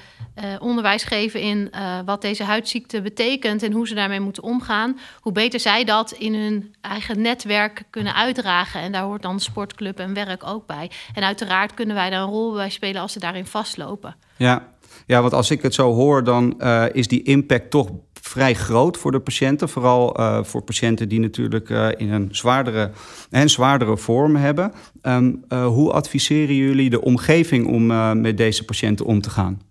onderwijs 0.60 1.04
geven 1.04 1.42
in 1.42 1.72
wat 2.06 2.22
deze 2.22 2.44
huidziekte 2.44 3.02
betekent 3.02 3.64
en 3.64 3.72
hoe 3.72 3.88
ze 3.88 3.96
daarmee 3.96 4.20
moeten 4.20 4.44
omgaan, 4.44 5.00
hoe 5.20 5.32
beter 5.32 5.60
zij 5.60 5.84
dat 5.84 6.12
in 6.12 6.34
hun 6.34 6.76
eigen 6.82 7.22
netwerk 7.22 7.84
kunnen 7.90 8.16
uitdragen. 8.16 8.82
En 8.82 8.92
daar 8.92 9.04
hoort 9.04 9.22
dan 9.22 9.40
sportclub 9.40 10.00
en 10.00 10.14
werk 10.14 10.48
ook 10.48 10.66
bij. 10.66 10.92
En 11.14 11.24
uiteraard 11.24 11.74
kunnen 11.74 11.96
wij 11.96 12.10
daar 12.10 12.22
een 12.22 12.28
rol 12.28 12.54
bij 12.54 12.70
spelen 12.70 13.02
als 13.02 13.14
ze 13.14 13.20
daarin 13.20 13.46
vastlopen. 13.46 14.16
Ja, 14.38 14.68
ja, 15.06 15.22
want 15.22 15.34
als 15.34 15.52
ik 15.52 15.62
het 15.62 15.74
zo 15.74 15.94
hoor, 15.94 16.24
dan 16.24 16.54
uh, 16.60 16.86
is 16.92 17.08
die 17.08 17.24
impact 17.24 17.70
toch 17.70 17.90
vrij 18.14 18.54
groot 18.54 18.98
voor 18.98 19.12
de 19.12 19.20
patiënten. 19.20 19.70
Vooral 19.70 20.20
uh, 20.20 20.44
voor 20.44 20.62
patiënten 20.62 21.10
die 21.10 21.20
natuurlijk 21.20 21.70
uh, 21.70 21.88
in 21.98 22.12
een 22.12 22.28
zwaardere, 22.32 22.92
en 23.30 23.50
zwaardere 23.50 23.98
vorm 23.98 24.36
hebben. 24.36 24.74
Um, 25.02 25.44
hoe 25.50 25.92
adviseren 25.92 26.56
jullie 26.56 26.90
de 26.90 27.02
omgeving 27.02 27.68
om 27.68 27.86
met 28.22 28.38
deze 28.38 28.66
patiënten 28.66 29.06
om 29.06 29.22
te 29.22 29.30
gaan? 29.30 29.62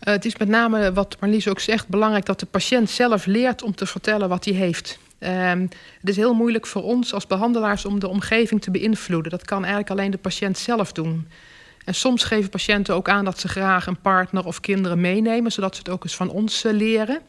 het 0.00 0.24
is 0.24 0.36
met 0.36 0.48
name, 0.48 0.92
wat 0.92 1.16
Marlies 1.20 1.48
ook 1.48 1.60
zegt, 1.60 1.88
belangrijk 1.88 2.26
dat 2.26 2.40
de 2.40 2.46
patiënt 2.46 2.90
zelf 2.90 3.26
leert 3.26 3.62
om 3.62 3.74
te 3.74 3.86
vertellen 3.86 4.28
wat 4.28 4.44
hij 4.44 4.54
heeft. 4.54 4.98
Um, 5.20 5.68
het 6.00 6.08
is 6.08 6.16
heel 6.16 6.34
moeilijk 6.34 6.66
voor 6.66 6.82
ons 6.82 7.14
als 7.14 7.26
behandelaars 7.26 7.84
om 7.84 8.00
de 8.00 8.08
omgeving 8.08 8.62
te 8.62 8.70
beïnvloeden. 8.70 9.30
Dat 9.30 9.44
kan 9.44 9.58
eigenlijk 9.58 9.90
alleen 9.90 10.10
de 10.10 10.18
patiënt 10.18 10.58
zelf 10.58 10.92
doen. 10.92 11.28
En 11.84 11.94
soms 11.94 12.24
geven 12.24 12.50
patiënten 12.50 12.94
ook 12.94 13.08
aan 13.08 13.24
dat 13.24 13.38
ze 13.38 13.48
graag 13.48 13.86
een 13.86 14.00
partner 14.00 14.44
of 14.44 14.60
kinderen 14.60 15.00
meenemen, 15.00 15.52
zodat 15.52 15.74
ze 15.74 15.80
het 15.80 15.90
ook 15.90 16.04
eens 16.04 16.16
van 16.16 16.30
ons 16.30 16.64
uh, 16.64 16.72
leren. 16.72 17.20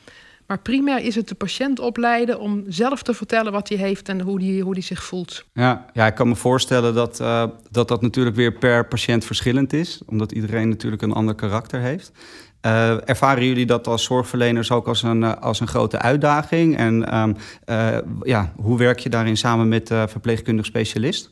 Maar 0.48 0.60
primair 0.60 1.00
is 1.06 1.16
het 1.16 1.28
de 1.28 1.36
patiënt 1.36 1.80
opleiden 1.80 2.40
om 2.40 2.64
zelf 2.68 3.04
te 3.04 3.14
vertellen 3.14 3.52
wat 3.52 3.70
hij 3.70 3.78
heeft 3.78 4.10
en 4.10 4.22
hoe 4.22 4.44
hij 4.44 4.60
hoe 4.60 4.82
zich 4.82 5.04
voelt. 5.04 5.46
Ja, 5.54 5.86
ja, 5.94 6.08
ik 6.08 6.16
kan 6.16 6.28
me 6.28 6.36
voorstellen 6.36 6.94
dat, 6.94 7.20
uh, 7.20 7.44
dat 7.70 7.88
dat 7.88 8.02
natuurlijk 8.02 8.36
weer 8.36 8.54
per 8.54 8.88
patiënt 8.88 9.26
verschillend 9.26 9.74
is, 9.74 10.02
omdat 10.06 10.32
iedereen 10.32 10.70
natuurlijk 10.70 11.02
een 11.02 11.14
ander 11.14 11.36
karakter 11.36 11.80
heeft. 11.80 12.12
Uh, 12.66 13.10
ervaren 13.10 13.46
jullie 13.46 13.66
dat 13.66 13.88
als 13.88 14.04
zorgverleners 14.04 14.72
ook 14.72 14.88
als 14.88 15.04
een, 15.04 15.24
als 15.24 15.60
een 15.60 15.68
grote 15.68 16.00
uitdaging? 16.00 16.78
En 16.78 17.06
uh, 17.70 17.98
ja, 18.22 18.54
hoe 18.56 18.78
werk 18.78 19.00
je 19.00 19.10
daarin 19.10 19.38
samen 19.38 19.68
met 19.68 19.88
verpleegkundig 19.88 20.66
specialist? 20.66 21.30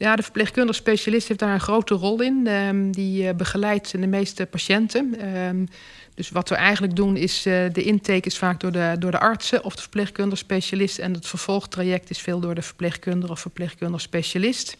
Ja, 0.00 0.16
de 0.16 0.22
verpleegkundig 0.22 0.74
specialist 0.74 1.28
heeft 1.28 1.40
daar 1.40 1.52
een 1.52 1.60
grote 1.60 1.94
rol 1.94 2.22
in. 2.22 2.46
Um, 2.46 2.92
die 2.92 3.34
begeleidt 3.34 3.90
de 3.90 4.06
meeste 4.06 4.46
patiënten. 4.46 5.36
Um, 5.36 5.68
dus 6.14 6.30
wat 6.30 6.48
we 6.48 6.54
eigenlijk 6.54 6.96
doen 6.96 7.16
is, 7.16 7.46
uh, 7.46 7.54
de 7.72 7.82
intake 7.82 8.26
is 8.26 8.38
vaak 8.38 8.60
door 8.60 8.72
de, 8.72 8.96
door 8.98 9.10
de 9.10 9.18
artsen 9.18 9.64
of 9.64 9.74
de 9.74 9.80
verpleegkundig 9.80 10.38
specialist. 10.38 10.98
En 10.98 11.12
het 11.12 11.26
vervolgtraject 11.26 12.10
is 12.10 12.18
veel 12.18 12.40
door 12.40 12.54
de 12.54 12.62
verpleegkundige 12.62 13.32
of 13.32 13.40
verpleegkundig 13.40 14.00
specialist. 14.00 14.76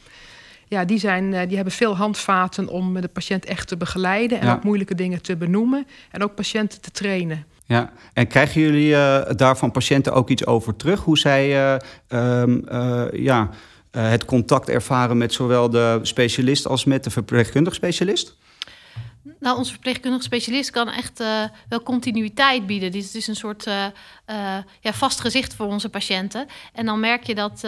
Ja, 0.69 0.85
die, 0.85 0.99
zijn, 0.99 1.33
uh, 1.33 1.41
die 1.47 1.57
hebben 1.57 1.75
veel 1.75 1.97
handvaten 1.97 2.69
om 2.69 3.01
de 3.01 3.09
patiënt 3.09 3.45
echt 3.45 3.69
te 3.69 3.77
begeleiden. 3.77 4.41
En 4.41 4.47
ja. 4.47 4.53
ook 4.53 4.65
moeilijke 4.65 4.95
dingen 4.95 5.23
te 5.23 5.37
benoemen. 5.37 5.87
En 6.11 6.23
ook 6.23 6.35
patiënten 6.35 6.81
te 6.81 6.91
trainen. 6.91 7.45
Ja, 7.67 7.93
en 8.13 8.27
krijgen 8.27 8.61
jullie 8.61 8.91
uh, 8.91 9.21
daar 9.37 9.57
van 9.57 9.71
patiënten 9.71 10.13
ook 10.13 10.29
iets 10.29 10.47
over 10.47 10.77
terug? 10.77 11.01
Hoe 11.01 11.19
zij 11.19 11.75
um, 12.09 12.65
ja, 13.13 13.51
het 13.91 14.25
contact 14.25 14.69
ervaren 14.69 15.19
met 15.19 15.33
zowel 15.33 15.71
de 15.71 15.99
specialist 16.03 16.67
als 16.67 16.85
met 16.85 17.05
de 17.05 17.11
verpleegkundig 17.11 17.75
specialist? 17.75 18.37
Nou, 19.41 19.59
onze 19.59 19.73
verpleegkundige 19.73 20.23
specialist 20.23 20.71
kan 20.71 20.89
echt 20.89 21.21
uh, 21.21 21.43
wel 21.69 21.83
continuïteit 21.83 22.67
bieden. 22.67 22.93
Dit 22.93 23.15
is 23.15 23.27
een 23.27 23.37
soort 23.37 23.67
uh, 23.67 23.85
ja, 24.81 24.93
vast 24.93 25.21
gezicht 25.21 25.55
voor 25.55 25.67
onze 25.67 25.89
patiënten. 25.89 26.47
En 26.73 26.87
dan 26.87 27.01
merk 27.01 27.25
je 27.25 27.35
dat 27.35 27.61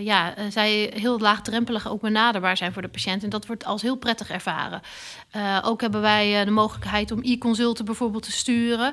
ja, 0.00 0.34
zij 0.50 0.92
heel 0.94 1.18
laagdrempelig 1.18 1.88
ook 1.88 2.00
benaderbaar 2.00 2.56
zijn 2.56 2.72
voor 2.72 2.82
de 2.82 2.88
patiënt. 2.88 3.22
En 3.22 3.30
dat 3.30 3.46
wordt 3.46 3.64
als 3.64 3.82
heel 3.82 3.96
prettig 3.96 4.30
ervaren. 4.30 4.80
ook 5.62 5.80
hebben 5.80 6.00
wij 6.00 6.44
de 6.44 6.50
mogelijkheid 6.50 7.10
om 7.10 7.20
e-consulten 7.22 7.84
bijvoorbeeld 7.84 8.22
te 8.22 8.32
sturen. 8.32 8.92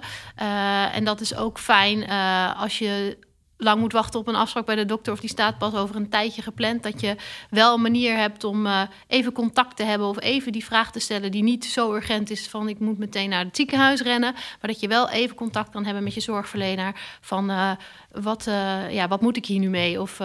en 0.94 1.04
dat 1.04 1.22
is 1.22 1.36
ook 1.36 1.60
fijn 1.60 2.10
als 2.58 2.78
je 2.78 3.18
lang 3.58 3.80
moet 3.80 3.92
wachten 3.92 4.20
op 4.20 4.28
een 4.28 4.36
afspraak 4.36 4.66
bij 4.66 4.76
de 4.76 4.86
dokter 4.86 5.14
of 5.14 5.20
die 5.20 5.30
staat 5.30 5.58
pas 5.58 5.74
over 5.74 5.96
een 5.96 6.10
tijdje 6.10 6.42
gepland, 6.42 6.84
dat 6.84 7.02
je 7.02 7.16
wel 7.50 7.74
een 7.74 7.82
manier 7.82 8.18
hebt 8.18 8.44
om 8.44 8.66
uh, 8.66 8.82
even 9.08 9.32
contact 9.32 9.76
te 9.76 9.84
hebben 9.84 10.08
of 10.08 10.20
even 10.20 10.52
die 10.52 10.66
vraag 10.66 10.92
te 10.92 11.00
stellen 11.00 11.32
die 11.32 11.44
niet 11.44 11.66
zo 11.66 11.94
urgent 11.94 12.30
is 12.30 12.48
van 12.48 12.70
ik 12.70 12.80
moet 12.80 12.98
meteen 12.98 13.30
naar 13.30 13.46
het 13.46 13.56
ziekenhuis 13.56 14.02
rennen, 14.02 14.34
maar 14.34 14.72
dat 14.72 14.80
je 14.80 14.88
wel 14.88 15.10
even 15.10 15.36
contact 15.36 15.70
kan 15.70 15.86
hebben 15.86 16.04
met 16.04 16.14
je 16.14 16.22
zorgverlener 16.22 16.96
van 17.22 17.52
uh, 17.52 17.72
wat, 18.12 18.46
uh, 18.48 18.94
ja, 18.94 19.08
wat 19.08 19.22
moet 19.22 19.38
ik 19.38 19.46
hier 19.46 19.60
nu 19.60 19.70
mee? 19.70 20.02
Of, 20.02 20.22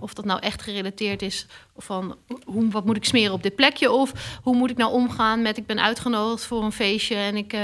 of 0.00 0.14
dat 0.14 0.24
nou 0.24 0.40
echt 0.40 0.62
gerelateerd 0.62 1.22
is 1.22 1.46
van 1.76 2.16
hoe, 2.44 2.70
wat 2.70 2.84
moet 2.84 2.96
ik 2.96 3.04
smeren 3.04 3.32
op 3.32 3.42
dit 3.42 3.54
plekje? 3.54 3.90
Of 3.90 4.38
hoe 4.42 4.56
moet 4.56 4.70
ik 4.70 4.76
nou 4.76 4.92
omgaan 4.92 5.42
met 5.42 5.56
ik 5.56 5.66
ben 5.66 5.82
uitgenodigd 5.82 6.44
voor 6.44 6.64
een 6.64 6.72
feestje 6.72 7.16
en 7.16 7.36
ik 7.36 7.56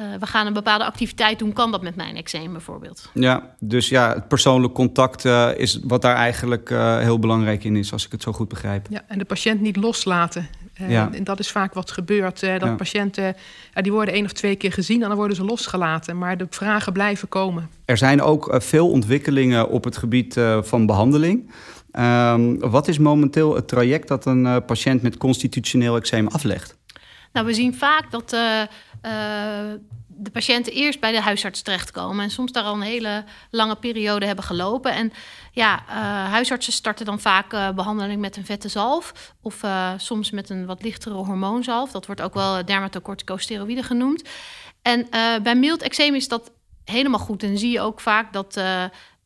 uh, 0.00 0.06
we 0.18 0.26
gaan 0.26 0.46
een 0.46 0.52
bepaalde 0.52 0.84
activiteit 0.84 1.38
doen, 1.38 1.52
kan 1.52 1.70
dat 1.70 1.82
met 1.82 1.96
mijn 1.96 2.16
eczeem 2.16 2.52
bijvoorbeeld. 2.52 3.10
Ja, 3.14 3.54
dus 3.58 3.88
ja, 3.88 4.14
het 4.14 4.28
persoonlijk 4.28 4.74
contact 4.74 5.24
uh, 5.24 5.48
is 5.56 5.80
wat 5.82 6.02
daar 6.02 6.16
eigenlijk 6.16 6.70
uh, 6.70 6.98
heel 6.98 7.18
belangrijk 7.18 7.64
in 7.64 7.76
is, 7.76 7.92
als 7.92 8.06
ik 8.06 8.12
het 8.12 8.22
zo 8.22 8.32
goed 8.32 8.48
begrijp. 8.48 8.86
Ja, 8.90 9.02
en 9.06 9.18
de 9.18 9.24
patiënt 9.24 9.60
niet 9.60 9.76
loslaten. 9.76 10.48
Ja. 10.88 11.10
En 11.12 11.24
dat 11.24 11.38
is 11.38 11.50
vaak 11.50 11.74
wat 11.74 11.90
gebeurt. 11.90 12.40
dat 12.40 12.60
ja. 12.60 12.74
patiënten, 12.74 13.36
die 13.74 13.92
worden 13.92 14.14
één 14.14 14.24
of 14.24 14.32
twee 14.32 14.56
keer 14.56 14.72
gezien 14.72 15.02
en 15.02 15.08
dan 15.08 15.16
worden 15.16 15.36
ze 15.36 15.44
losgelaten. 15.44 16.18
Maar 16.18 16.36
de 16.36 16.46
vragen 16.50 16.92
blijven 16.92 17.28
komen. 17.28 17.68
Er 17.84 17.96
zijn 17.96 18.22
ook 18.22 18.54
veel 18.58 18.90
ontwikkelingen 18.90 19.68
op 19.68 19.84
het 19.84 19.96
gebied 19.96 20.40
van 20.60 20.86
behandeling. 20.86 21.50
Um, 21.92 22.58
wat 22.58 22.88
is 22.88 22.98
momenteel 22.98 23.54
het 23.54 23.68
traject 23.68 24.08
dat 24.08 24.26
een 24.26 24.64
patiënt 24.64 25.02
met 25.02 25.16
constitutioneel 25.16 25.96
eczeem 25.96 26.26
aflegt? 26.26 26.78
Nou, 27.32 27.46
we 27.46 27.54
zien 27.54 27.74
vaak 27.74 28.10
dat 28.10 28.32
uh, 28.32 28.60
de 30.22 30.30
patiënten 30.32 30.72
eerst 30.72 31.00
bij 31.00 31.12
de 31.12 31.20
huisarts 31.20 31.62
terechtkomen. 31.62 32.24
En 32.24 32.30
soms 32.30 32.52
daar 32.52 32.64
al 32.64 32.74
een 32.74 32.80
hele 32.80 33.24
lange 33.50 33.76
periode 33.76 34.26
hebben 34.26 34.44
gelopen. 34.44 34.92
En 34.92 35.12
ja, 35.52 35.84
uh, 35.88 35.94
huisartsen 36.30 36.72
starten 36.72 37.06
dan 37.06 37.20
vaak 37.20 37.52
uh, 37.52 37.70
behandeling 37.70 38.20
met 38.20 38.36
een 38.36 38.44
vette 38.44 38.68
zalf. 38.68 39.34
Of 39.42 39.64
soms 39.96 40.30
met 40.30 40.50
een 40.50 40.66
wat 40.66 40.82
lichtere 40.82 41.14
hormoonzalf. 41.14 41.90
Dat 41.90 42.06
wordt 42.06 42.20
ook 42.20 42.34
wel 42.34 42.64
dermatocorticosteroïde 42.64 43.82
genoemd. 43.82 44.28
En 44.82 45.06
bij 45.42 45.54
mild 45.54 45.82
eczeem 45.82 46.14
is 46.14 46.28
dat 46.28 46.52
helemaal 46.84 47.20
goed. 47.20 47.42
En 47.42 47.58
zie 47.58 47.70
je 47.70 47.80
ook 47.80 48.00
vaak 48.00 48.32
dat 48.32 48.56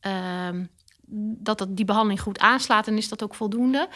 ehm, 0.00 0.64
dat, 1.16 1.59
dat 1.59 1.76
die 1.76 1.85
behandeling 1.85 2.21
goed 2.21 2.38
aanslaat 2.38 2.87
en 2.87 2.97
is 2.97 3.09
dat 3.09 3.23
ook 3.23 3.35
voldoende. 3.35 3.88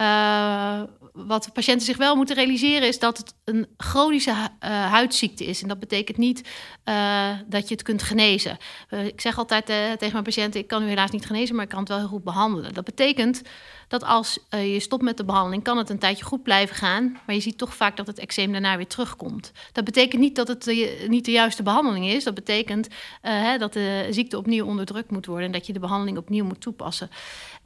Uh, 0.00 0.82
wat 1.12 1.52
patiënten 1.52 1.86
zich 1.86 1.96
wel 1.96 2.16
moeten 2.16 2.36
realiseren 2.36 2.88
is 2.88 2.98
dat 2.98 3.18
het 3.18 3.34
een 3.44 3.66
chronische 3.76 4.30
uh, 4.30 4.46
huidziekte 4.90 5.44
is. 5.44 5.62
En 5.62 5.68
dat 5.68 5.78
betekent 5.78 6.16
niet 6.16 6.48
uh, 6.84 7.30
dat 7.46 7.68
je 7.68 7.74
het 7.74 7.82
kunt 7.82 8.02
genezen. 8.02 8.56
ik 8.90 9.20
zeg 9.20 9.38
altijd 9.38 9.66
tegen 9.66 10.12
mijn 10.12 10.24
patiënten: 10.24 10.60
ik 10.60 10.66
kan 10.66 10.82
u 10.82 10.86
helaas 10.86 11.10
niet 11.10 11.26
genezen, 11.26 11.54
maar 11.54 11.64
ik 11.64 11.70
kan 11.70 11.80
het 11.80 11.88
wel 11.88 11.98
heel 11.98 12.08
goed 12.08 12.24
behandelen. 12.24 12.74
Dat 12.74 12.84
betekent 12.84 13.42
dat 13.88 14.04
als 14.04 14.38
uh, 14.50 14.72
je 14.72 14.80
stopt 14.80 15.02
met 15.02 15.16
de 15.16 15.24
behandeling, 15.24 15.62
kan 15.62 15.78
het 15.78 15.90
een 15.90 15.98
tijdje 15.98 16.24
goed 16.24 16.42
blijven 16.42 16.76
gaan. 16.76 17.18
Maar 17.26 17.34
je 17.34 17.40
ziet 17.40 17.58
toch 17.58 17.74
vaak 17.74 17.96
dat 17.96 18.06
het 18.06 18.18
eczeem 18.18 18.52
daarna 18.52 18.76
weer 18.76 18.86
terugkomt. 18.86 19.52
Dat 19.72 19.84
betekent 19.84 20.20
niet 20.20 20.36
dat 20.36 20.48
het 20.48 20.64
de, 20.64 21.04
niet 21.08 21.24
de 21.24 21.30
juiste 21.30 21.62
behandeling 21.62 22.06
is. 22.06 22.24
Dat 22.24 22.34
betekent 22.34 22.88
uh, 22.88 22.92
hè, 23.22 23.58
dat 23.58 23.72
de 23.72 24.06
ziekte 24.10 24.38
opnieuw 24.38 24.66
onderdrukt 24.66 25.10
moet 25.10 25.26
worden 25.26 25.46
en 25.46 25.52
dat 25.52 25.66
je 25.66 25.72
de 25.72 25.78
behandeling 25.78 26.18
opnieuw 26.18 26.44
moet 26.44 26.60
toepassen. 26.60 27.10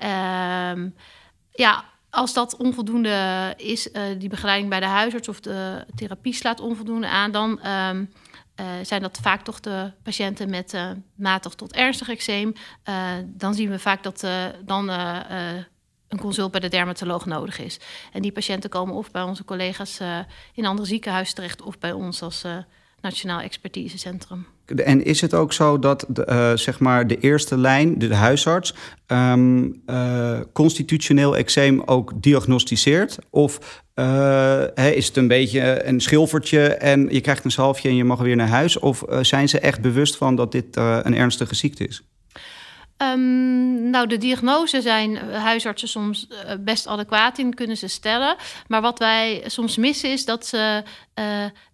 Uh, 0.03 0.73
ja, 1.51 1.85
als 2.11 2.35
dat 2.35 2.57
onvoldoende 2.57 3.55
is, 3.57 3.89
die 4.19 4.29
begeleiding 4.29 4.71
bij 4.71 4.81
de 4.81 4.87
huisarts 4.87 5.29
of 5.29 5.41
de 5.41 5.85
therapie 5.95 6.35
slaat 6.35 6.61
onvoldoende 6.61 7.09
aan, 7.09 7.31
dan. 7.31 7.61
Uh, 7.65 7.91
zijn 8.83 9.03
dat 9.03 9.19
vaak 9.23 9.45
toch 9.45 9.61
de 9.61 9.93
patiënten 10.03 10.51
met 10.51 10.79
matig 11.15 11.55
tot 11.55 11.73
ernstig 11.73 12.09
eczeem. 12.09 12.53
dan 13.25 13.55
zien 13.55 13.71
we 13.71 13.79
vaak 13.79 14.03
dat 14.03 14.27
dan 14.65 14.91
een 16.11 16.19
consult 16.19 16.51
bij 16.51 16.61
de 16.61 16.69
dermatoloog 16.69 17.27
nodig 17.27 17.61
is. 17.61 17.81
En 18.13 18.23
die 18.23 18.33
patiënten 18.33 18.71
komen 18.71 18.95
of 18.95 19.11
bij 19.11 19.23
onze 19.23 19.45
collega's 19.45 20.01
uh, 20.01 20.19
in 20.55 20.67
andere 20.67 20.89
ziekenhuizen 20.89 21.35
terecht 21.35 21.63
of 21.63 21.79
bij 21.79 21.93
ons 21.93 22.23
als 22.23 22.45
uh, 22.45 22.57
Nationaal 23.01 23.41
Expertisecentrum. 23.41 24.47
En 24.77 25.05
is 25.05 25.21
het 25.21 25.35
ook 25.35 25.53
zo 25.53 25.79
dat 25.79 26.05
de, 26.09 26.27
uh, 26.29 26.57
zeg 26.57 26.79
maar 26.79 27.07
de 27.07 27.19
eerste 27.19 27.59
lijn, 27.59 27.99
de, 27.99 28.15
huisarts, 28.15 28.75
um, 29.07 29.83
constitutioneel 30.53 31.37
eczeem 31.37 31.83
ook 31.85 32.13
diagnosticeert? 32.23 33.19
Of 33.31 33.83
is 34.95 35.07
het 35.07 35.17
een 35.17 35.29
beetje 35.29 35.85
een 35.85 36.01
schilfertje 36.01 36.69
en 36.69 37.09
je 37.11 37.21
krijgt 37.21 37.45
een 37.45 37.51
zalfje 37.51 37.89
en 37.89 37.97
je 37.97 38.05
mag 38.05 38.19
weer 38.19 38.37
naar 38.37 38.49
huis? 38.49 38.79
Of 38.79 39.05
zijn 39.21 39.49
ze 39.49 39.61
echt 39.61 39.81
bewust 39.81 40.17
van 40.17 40.37
dat 40.37 40.53
dit 40.53 40.77
een 40.77 41.15
ernstige 41.15 41.55
ziekte 41.55 41.87
is? 41.87 42.03
Um, 43.03 43.91
nou, 43.91 44.07
de 44.07 44.19
diagnose 44.19 44.83
zijn 44.83 45.17
huisartsen 45.33 45.89
soms 45.89 46.27
uh, 46.31 46.53
best 46.61 46.87
adequaat 46.87 47.39
in, 47.39 47.55
kunnen 47.55 47.77
ze 47.77 47.89
stellen. 47.89 48.37
Maar 48.69 48.81
wat 48.81 48.99
wij 48.99 49.43
soms 49.47 49.77
missen 49.77 50.11
is 50.11 50.25
dat 50.25 50.47
ze 50.47 50.83
uh, 51.15 51.25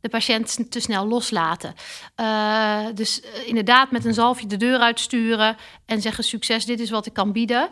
de 0.00 0.08
patiënt 0.08 0.70
te 0.70 0.80
snel 0.80 1.06
loslaten. 1.06 1.74
Uh, 2.20 2.78
dus 2.94 3.20
inderdaad 3.46 3.90
met 3.90 4.04
een 4.04 4.14
zalfje 4.14 4.46
de 4.46 4.56
deur 4.56 4.78
uitsturen 4.78 5.56
en 5.86 6.00
zeggen 6.00 6.24
succes, 6.24 6.64
dit 6.64 6.80
is 6.80 6.90
wat 6.90 7.06
ik 7.06 7.12
kan 7.12 7.32
bieden. 7.32 7.68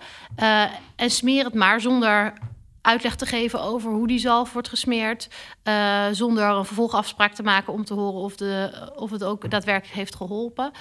en 0.97 1.11
smeer 1.11 1.45
het 1.45 1.55
maar 1.55 1.81
zonder 1.81 2.33
uitleg 2.81 3.17
te 3.17 3.27
geven 3.27 3.61
over 3.63 3.93
hoe 3.93 4.07
die 4.07 4.19
zalf 4.19 4.53
wordt 4.53 4.69
gesmeerd. 4.69 5.29
zonder 6.13 6.45
een 6.45 6.65
vervolgafspraak 6.65 7.35
te 7.35 7.43
maken 7.43 7.73
om 7.73 7.85
te 7.85 7.95
horen 7.95 8.21
of, 8.21 8.37
de, 8.37 8.71
of 8.97 9.11
het 9.11 9.25
ook 9.25 9.51
daadwerkelijk 9.51 9.97
heeft 9.97 10.15
geholpen. 10.15 10.73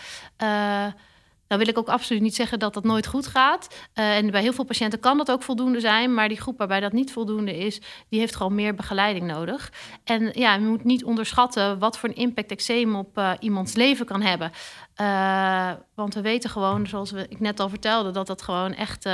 Nou 1.53 1.65
wil 1.65 1.73
ik 1.73 1.79
ook 1.79 1.95
absoluut 1.95 2.21
niet 2.21 2.35
zeggen 2.35 2.59
dat 2.59 2.73
dat 2.73 2.83
nooit 2.83 3.07
goed 3.07 3.27
gaat. 3.27 3.67
Uh, 3.95 4.15
en 4.17 4.31
bij 4.31 4.41
heel 4.41 4.53
veel 4.53 4.63
patiënten 4.63 4.99
kan 4.99 5.17
dat 5.17 5.31
ook 5.31 5.43
voldoende 5.43 5.79
zijn. 5.79 6.13
Maar 6.13 6.27
die 6.27 6.41
groep 6.41 6.57
waarbij 6.57 6.79
dat 6.79 6.91
niet 6.91 7.11
voldoende 7.11 7.57
is, 7.57 7.81
die 8.09 8.19
heeft 8.19 8.35
gewoon 8.35 8.55
meer 8.55 8.75
begeleiding 8.75 9.25
nodig. 9.25 9.71
En 10.03 10.31
ja, 10.33 10.53
je 10.53 10.65
moet 10.65 10.83
niet 10.83 11.03
onderschatten 11.03 11.79
wat 11.79 11.97
voor 11.97 12.09
een 12.09 12.15
impact 12.15 12.51
eczeem 12.51 12.95
op 12.95 13.17
uh, 13.17 13.31
iemands 13.39 13.73
leven 13.73 14.05
kan 14.05 14.21
hebben. 14.21 14.51
Uh, 15.01 15.71
want 15.95 16.13
we 16.13 16.21
weten 16.21 16.49
gewoon, 16.49 16.87
zoals 16.87 17.11
we, 17.11 17.25
ik 17.29 17.39
net 17.39 17.59
al 17.59 17.69
vertelde, 17.69 18.11
dat 18.11 18.27
dat 18.27 18.41
gewoon 18.41 18.73
echt 18.73 19.09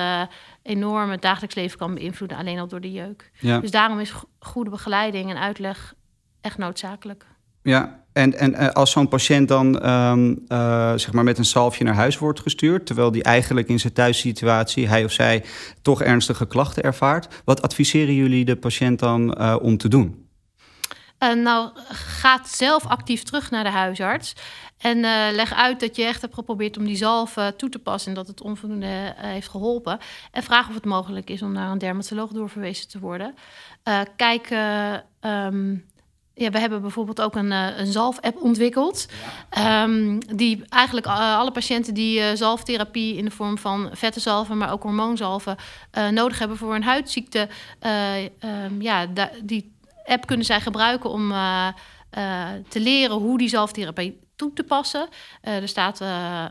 enorm 0.64 1.10
het 1.10 1.22
dagelijks 1.22 1.56
leven 1.56 1.78
kan 1.78 1.94
beïnvloeden. 1.94 2.38
Alleen 2.38 2.60
al 2.60 2.68
door 2.68 2.82
de 2.82 2.92
jeuk. 2.92 3.32
Ja. 3.40 3.60
Dus 3.60 3.72
daarom 3.72 4.00
is 4.00 4.14
goede 4.40 4.70
begeleiding 4.70 5.30
en 5.30 5.38
uitleg 5.38 5.94
echt 6.42 6.58
noodzakelijk. 6.58 7.26
Ja, 7.70 8.04
en, 8.14 8.38
en 8.38 8.56
eh, 8.56 8.70
als 8.70 8.92
zo'n 8.92 9.08
patiënt 9.08 9.48
dan 9.48 9.90
um, 9.90 10.46
uh, 10.48 10.94
zeg 10.96 11.12
maar 11.12 11.24
met 11.24 11.38
een 11.38 11.46
salfje 11.46 11.84
naar 11.84 11.94
huis 11.94 12.18
wordt 12.18 12.40
gestuurd, 12.40 12.86
terwijl 12.86 13.12
die 13.12 13.24
eigenlijk 13.24 13.68
in 13.68 13.80
zijn 13.80 13.94
thuissituatie, 13.94 14.88
hij 14.88 15.04
of 15.04 15.12
zij, 15.12 15.44
toch 15.82 16.02
ernstige 16.02 16.48
klachten 16.48 16.84
ervaart, 16.84 17.42
wat 17.46 17.62
adviseren 17.62 18.14
jullie 18.14 18.46
de 18.46 18.56
patiënt 18.56 19.00
dan 19.00 19.36
uh, 19.40 19.56
om 19.62 19.78
te 19.78 19.88
doen? 19.88 20.28
nou, 21.44 21.70
gaat 21.92 22.50
zelf 22.50 22.86
actief 22.86 23.24
terug 23.24 23.52
naar 23.52 23.64
de 23.64 23.70
huisarts. 23.70 24.36
En 24.78 25.00
leg 25.36 25.54
uit 25.54 25.80
dat 25.80 25.96
je 25.96 26.04
echt 26.04 26.22
hebt 26.22 26.34
geprobeerd 26.34 26.78
om 26.78 26.86
die 26.86 26.96
zalf 26.96 27.36
toe 27.58 27.70
te 27.70 27.80
passen 27.80 28.10
en 28.10 28.16
dat 28.16 28.28
het 28.28 28.42
onvoldoende 28.42 29.14
heeft 29.18 29.50
geholpen. 29.50 30.00
En 30.32 30.44
vraag 30.44 30.68
of 30.70 30.76
het 30.76 30.86
mogelijk 30.86 31.30
is 31.30 31.42
om 31.42 31.52
naar 31.52 31.72
een 31.72 31.78
dermatoloog 31.78 32.32
doorverwezen 32.32 32.88
te 32.88 33.00
worden. 33.00 33.36
kijk. 34.16 34.50
Um, 35.22 35.89
ja, 36.40 36.50
we 36.50 36.60
hebben 36.60 36.82
bijvoorbeeld 36.82 37.22
ook 37.22 37.36
een, 37.36 37.52
uh, 37.52 37.78
een 37.78 37.92
zalf-app 37.92 38.42
ontwikkeld. 38.42 39.08
Ehm, 39.50 40.20
die 40.36 40.64
eigenlijk 40.70 41.08
alle 41.08 41.52
patiënten 41.52 41.94
die 41.94 42.20
uh, 42.20 42.26
zalftherapie 42.34 43.16
in 43.16 43.26
de 43.26 43.32
vorm 43.32 43.58
van 43.58 43.90
vette 43.94 44.20
zalven, 44.20 44.58
maar 44.58 44.72
ook 44.72 44.84
hormoonzalven 44.84 45.56
nodig 46.12 46.40
hebben 46.40 46.58
voor 46.58 46.76
een 46.76 46.84
huidziekte. 46.84 47.48
Um, 48.66 48.82
ja, 48.82 49.06
die 49.44 49.76
app 50.06 50.26
kunnen 50.26 50.46
zij 50.46 50.62
gebruiken 50.62 51.10
om 51.10 51.34
te 52.68 52.80
leren 52.80 53.16
hoe 53.16 53.38
die 53.38 53.50
zalftherapie 53.50 54.20
toe 54.36 54.54
te 54.54 54.64
passen. 54.64 55.08
er 55.42 55.68
staat 55.68 56.02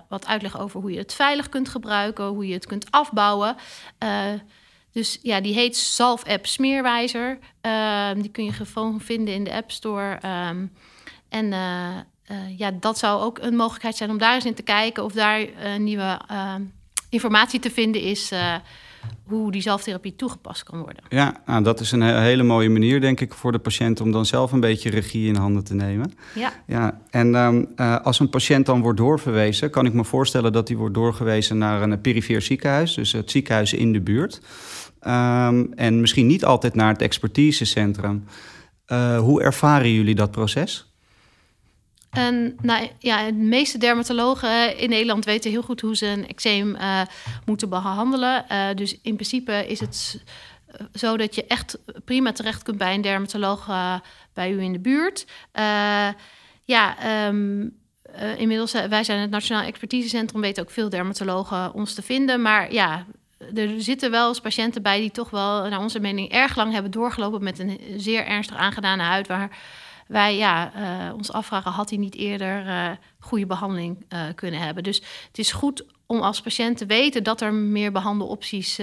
wat 0.09 0.27
uitleg 0.27 0.61
over 0.61 0.81
hoe 0.81 0.93
je 0.93 0.99
het 0.99 1.15
veilig 1.15 1.49
kunt 1.49 1.69
gebruiken, 1.69 2.25
hoe 2.25 2.47
je 2.47 2.55
het 2.55 2.67
kunt 2.67 2.91
afbouwen. 2.91 3.57
Dus 4.93 5.19
ja, 5.23 5.41
die 5.41 5.55
heet 5.55 5.77
Zalf 5.77 6.25
App 6.25 6.47
Smeerwijzer. 6.47 7.39
Ehm, 7.61 8.21
die 8.21 8.31
kun 8.31 8.45
je 8.45 8.53
gewoon 8.53 9.01
vinden 9.01 9.35
in 9.35 9.45
de 9.45 9.53
App 9.53 9.71
Store. 9.71 10.19
Ehm, 10.21 10.67
en 11.29 11.53
uh, 11.53 11.97
uh, 12.31 12.59
ja, 12.59 12.71
dat 12.71 12.99
zou 12.99 13.23
ook 13.23 13.39
een 13.39 13.57
mogelijkheid 13.57 13.97
zijn 13.97 14.11
om 14.11 14.19
daar 14.19 14.35
eens 14.35 14.45
in 14.45 14.55
te 14.55 14.63
kijken 14.63 15.05
of 15.05 15.13
daar 15.13 15.41
uh, 15.41 15.77
nieuwe 15.77 16.21
ehm, 16.29 16.63
informatie 17.11 17.61
te 17.61 17.71
vinden 17.71 18.03
is 18.03 18.33
hoe 19.25 19.53
die 19.53 19.61
zelftherapie 19.61 20.17
toegepast 20.17 20.63
kan 20.63 20.79
worden. 20.79 21.03
Ja, 21.09 21.43
nou, 21.47 21.63
dat 21.63 21.81
is 21.81 21.93
een 21.93 22.03
hele 22.03 22.43
mooie 22.43 22.71
manier, 22.71 23.01
denk 23.01 23.21
ik, 23.21 23.35
voor 23.35 23.53
de 23.53 23.59
patiënt 23.59 24.01
om 24.01 24.13
dan 24.13 24.27
zelf 24.27 24.53
een 24.53 24.61
beetje 24.61 24.91
regie 24.91 25.29
in 25.29 25.37
handen 25.37 25.65
te 25.65 25.75
nemen. 25.75 26.13
Ja. 26.35 26.53
ja 26.67 27.01
en 27.11 27.35
um, 27.35 27.69
uh, 27.77 28.01
als 28.01 28.21
een 28.21 28.29
patiënt 28.29 28.67
dan 28.67 28.81
wordt 28.81 28.99
doorverwezen, 28.99 29.71
kan 29.71 29.87
ik 29.87 29.93
me 29.93 30.05
voorstellen 30.05 30.53
dat 30.53 30.69
hij 30.69 30.77
wordt 30.77 30.95
doorgewezen 30.95 31.59
naar 31.59 31.83
een 31.83 32.01
perifeer 32.01 32.43
ziekenhuis, 32.43 32.95
dus 32.95 33.13
het 33.13 33.31
ziekenhuis 33.31 33.73
in 33.73 33.93
de 33.93 34.01
buurt. 34.01 34.41
Um, 35.07 35.73
en 35.73 36.01
misschien 36.01 36.27
niet 36.27 36.45
altijd 36.45 36.75
naar 36.75 36.93
het 36.93 37.03
expertisecentrum. 37.03 38.25
Uh, 38.87 39.19
hoe 39.19 39.43
ervaren 39.43 39.93
jullie 39.93 40.15
dat 40.15 40.31
proces? 40.31 40.88
Nou, 42.11 42.89
ja, 42.99 43.27
de 43.27 43.33
meeste 43.33 43.79
dermatologen 43.79 44.79
in 44.79 44.89
Nederland 44.89 45.25
weten 45.25 45.51
heel 45.51 45.63
goed 45.63 45.81
hoe 45.81 45.97
ze 45.97 46.07
een 46.07 46.29
eczeem 46.29 46.75
uh, 46.75 47.01
moeten 47.45 47.69
behandelen. 47.69 48.45
Uh, 48.53 48.67
dus 48.75 48.93
in 49.03 49.15
principe 49.15 49.67
is 49.67 49.81
het 49.81 50.23
zo 50.95 51.17
dat 51.17 51.35
je 51.35 51.47
echt 51.47 51.79
prima 52.05 52.33
terecht 52.33 52.63
kunt 52.63 52.79
bij 52.79 52.95
een 52.95 53.01
dermatoloog 53.01 53.67
bij 54.35 54.53
u 54.53 54.61
in 54.63 54.73
de 54.73 54.79
buurt. 54.79 55.27
ja, 56.65 56.97
um, 57.29 57.77
inmiddels, 58.37 58.73
wij 58.73 59.05
zijn 59.05 59.21
het 59.21 59.31
Nationaal 59.31 59.65
Expertisecentrum, 59.65 60.41
weten 60.41 60.63
ook 60.63 60.71
veel 60.71 60.89
dermatologen 60.89 61.75
ons 61.75 61.95
te 61.95 62.03
vinden. 62.03 62.43
Maar 62.43 62.73
ja, 62.73 63.07
er 63.55 63.83
zitten 63.83 64.11
wel 64.11 64.29
eens 64.29 64.41
patiënten 64.41 64.83
bij 64.83 65.01
die 65.01 65.11
toch 65.11 65.31
wel, 65.31 65.69
naar 65.69 65.81
onze 65.81 66.01
mening, 66.01 66.31
erg 66.31 66.57
lang 66.57 66.73
hebben 66.73 66.91
doorgelopen 66.91 67.45
met 67.45 67.59
een 67.59 67.81
zeer 67.97 68.27
ernstig 68.27 68.57
aangedane 68.57 69.03
huid. 69.03 69.27
Waar 69.27 69.59
wij 70.09 70.37
ja, 70.37 70.73
uh, 70.77 71.15
ons 71.15 71.33
afvragen, 71.33 71.71
had 71.71 71.91
hij 71.91 71.99
niet 71.99 72.15
eerder 72.15 72.67
uh, 72.67 72.91
goede 73.19 73.47
behandeling 73.47 74.05
uh, 74.09 74.21
kunnen 74.35 74.61
hebben? 74.61 74.83
Dus 74.83 75.03
het 75.27 75.39
is 75.39 75.53
goed 75.53 75.85
om 76.07 76.21
als 76.21 76.41
patiënt 76.41 76.77
te 76.77 76.87
weten 76.87 77.23
dat 77.23 77.41
er 77.41 77.55
meer 77.55 77.93
behandelopties 77.93 78.81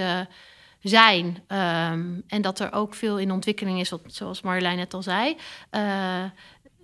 zijn. 0.82 1.26
Um, 1.26 2.24
en 2.28 2.42
dat 2.42 2.60
er 2.60 2.74
ook 2.74 2.94
veel 2.94 3.20
in 3.20 3.32
ontwikkeling 3.32 3.80
is, 3.80 3.92
zoals 4.06 4.42
Marjolein 4.42 4.78
net 4.78 4.94
al 4.94 5.02
zei. 5.02 5.38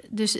dus 0.09 0.33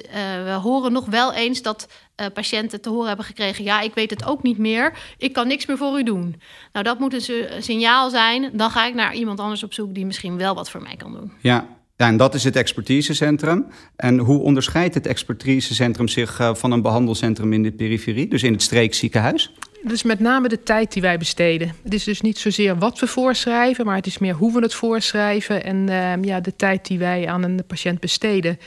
we 0.44 0.60
horen 0.62 0.92
nog 0.92 1.06
wel 1.06 1.34
eens 1.34 1.62
dat 1.62 1.88
patiënten 2.34 2.82
te 2.82 2.90
horen 2.90 3.08
hebben 3.08 3.26
gekregen: 3.26 3.64
ja, 3.64 3.82
ik 3.82 3.94
weet 3.94 4.10
het 4.10 4.26
ook 4.26 4.44
niet 4.44 4.58
meer, 4.58 4.98
ik 5.18 5.34
kan 5.34 5.48
niks 5.48 5.66
meer 5.66 5.78
voor 5.78 6.00
u 6.00 6.04
doen. 6.04 6.42
Nou, 6.72 6.86
dat 6.86 7.00
moet 7.00 7.30
een 7.30 7.64
signaal 7.64 8.10
zijn. 8.10 8.50
Dan 8.54 8.70
ga 8.70 8.86
ik 8.86 8.94
naar 8.94 9.14
iemand 9.14 9.40
anders 9.40 9.64
op 9.64 9.74
zoek 9.74 9.94
die 9.94 10.06
misschien 10.06 10.38
wel 10.38 10.56
wat 10.56 10.70
voor 10.70 10.82
mij 10.82 10.96
kan 10.96 11.12
doen. 11.12 11.34
Ja, 11.42 11.68
ja, 12.02 12.08
en 12.08 12.18
dat 12.18 12.34
is 12.34 12.44
het 12.44 12.56
expertisecentrum. 12.56 13.66
En 13.96 14.18
hoe 14.18 14.40
onderscheidt 14.40 14.94
het 14.94 15.08
expertisecentrum 15.08 16.08
zich 16.08 16.40
uh, 16.40 16.54
van 16.54 16.72
een 16.72 16.82
behandelcentrum 16.82 17.54
in 17.54 17.64
de 17.64 17.72
periferie, 17.72 18.28
dus 18.28 18.44
in 18.44 18.52
het 18.52 18.62
streekziekenhuis? 18.62 19.54
Dus 19.84 20.04
met 20.04 20.20
name 20.20 20.48
de 20.48 20.64
tijd 20.64 20.94
die 20.94 21.02
wij 21.02 21.18
besteden. 21.18 21.76
Het 21.84 21.94
is 21.94 22.04
dus 22.04 22.22
niet 22.22 22.38
zozeer 22.38 22.78
wat 22.78 23.00
we 23.00 23.08
voorschrijven, 23.08 23.86
maar 23.86 23.96
het 23.96 24.06
is 24.06 24.18
meer 24.18 24.34
hoe 24.34 24.54
we 24.54 24.60
het 24.60 24.74
voorschrijven 24.74 25.64
en 25.64 25.88
uh, 25.90 26.24
ja, 26.24 26.40
de 26.40 26.56
tijd 26.56 26.88
die 26.88 27.00
wij 27.00 27.28
aan 27.28 27.44
een 27.44 27.64
patiënt 27.68 28.00
besteden. 28.00 28.60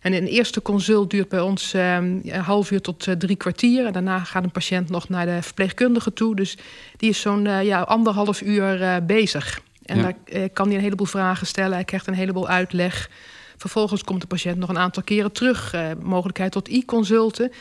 En 0.00 0.12
een 0.12 0.26
eerste 0.26 0.62
consult 0.62 1.10
duurt 1.10 1.28
bij 1.28 1.40
ons 1.40 1.74
uh, 1.74 1.94
een 1.94 2.30
half 2.30 2.70
uur 2.70 2.80
tot 2.80 3.06
uh, 3.06 3.14
drie 3.14 3.36
kwartier. 3.36 3.86
En 3.86 3.92
daarna 3.92 4.18
gaat 4.18 4.44
een 4.44 4.50
patiënt 4.50 4.90
nog 4.90 5.08
naar 5.08 5.26
de 5.26 5.42
verpleegkundige 5.42 6.12
toe. 6.12 6.36
Dus 6.36 6.58
die 6.96 7.10
is 7.10 7.20
zo'n 7.20 7.44
uh, 7.44 7.62
ja, 7.62 7.80
anderhalf 7.80 8.42
uur 8.42 9.02
bezig. 9.06 9.60
En 9.90 9.96
ja. 9.96 10.02
daar 10.02 10.14
eh, 10.24 10.42
kan 10.52 10.66
hij 10.66 10.76
een 10.76 10.82
heleboel 10.82 11.06
vragen 11.06 11.46
stellen. 11.46 11.72
Hij 11.72 11.84
krijgt 11.84 12.06
een 12.06 12.14
heleboel 12.14 12.48
uitleg. 12.48 13.10
Vervolgens 13.56 14.04
komt 14.04 14.20
de 14.20 14.26
patiënt 14.26 14.58
nog 14.58 14.68
een 14.68 14.78
aantal 14.78 15.02
keren 15.02 15.32
terug. 15.32 15.72
Eh, 15.72 15.86
mogelijkheid 16.02 16.52
tot 16.52 16.68
e-consulten. 16.68 17.52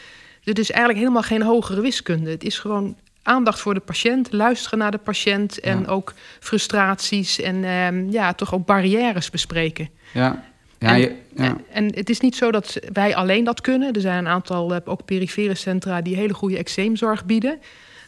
Het 0.44 0.60
is 0.60 0.70
eigenlijk 0.70 1.00
helemaal 1.00 1.24
geen 1.24 1.42
hogere 1.42 1.82
wiskunde. 1.82 2.30
Het 2.30 2.44
is 2.44 2.60
gewoon 2.60 2.98
aandacht 3.24 3.60
voor 3.60 3.74
de 3.74 3.80
patiënt, 3.80 4.32
luisteren 4.32 4.80
naar 4.80 4.92
de 4.92 4.98
patiënt 4.98 5.60
en 5.60 5.80
ja. 5.80 5.86
ook 5.86 6.14
frustraties 6.40 7.40
en 7.40 7.56
uh, 7.56 8.12
ja, 8.12 8.34
toch 8.34 8.54
ook 8.54 8.66
barrières 8.66 9.30
bespreken. 9.30 9.90
Ja. 10.14 10.44
Ja, 10.80 10.90
en, 10.90 11.00
je, 11.00 11.16
ja. 11.36 11.44
en, 11.44 11.62
en, 11.72 11.96
het 11.96 12.10
is 12.10 12.20
niet 12.20 12.36
zo 12.36 12.52
dat 12.52 12.80
wij 12.94 13.16
alleen 13.16 13.44
dat 13.44 13.62
kunnen. 13.62 13.94
Er 13.94 14.02
zijn 14.02 14.18
een 14.18 14.32
aantal 14.32 14.74
uh, 14.74 14.78
ook 14.86 15.06
perifere 15.06 15.56
centra 15.56 16.02
die 16.02 16.16
hele 16.16 16.34
goede 16.34 16.58
eczeemzorg 16.58 17.26
bieden. 17.26 17.60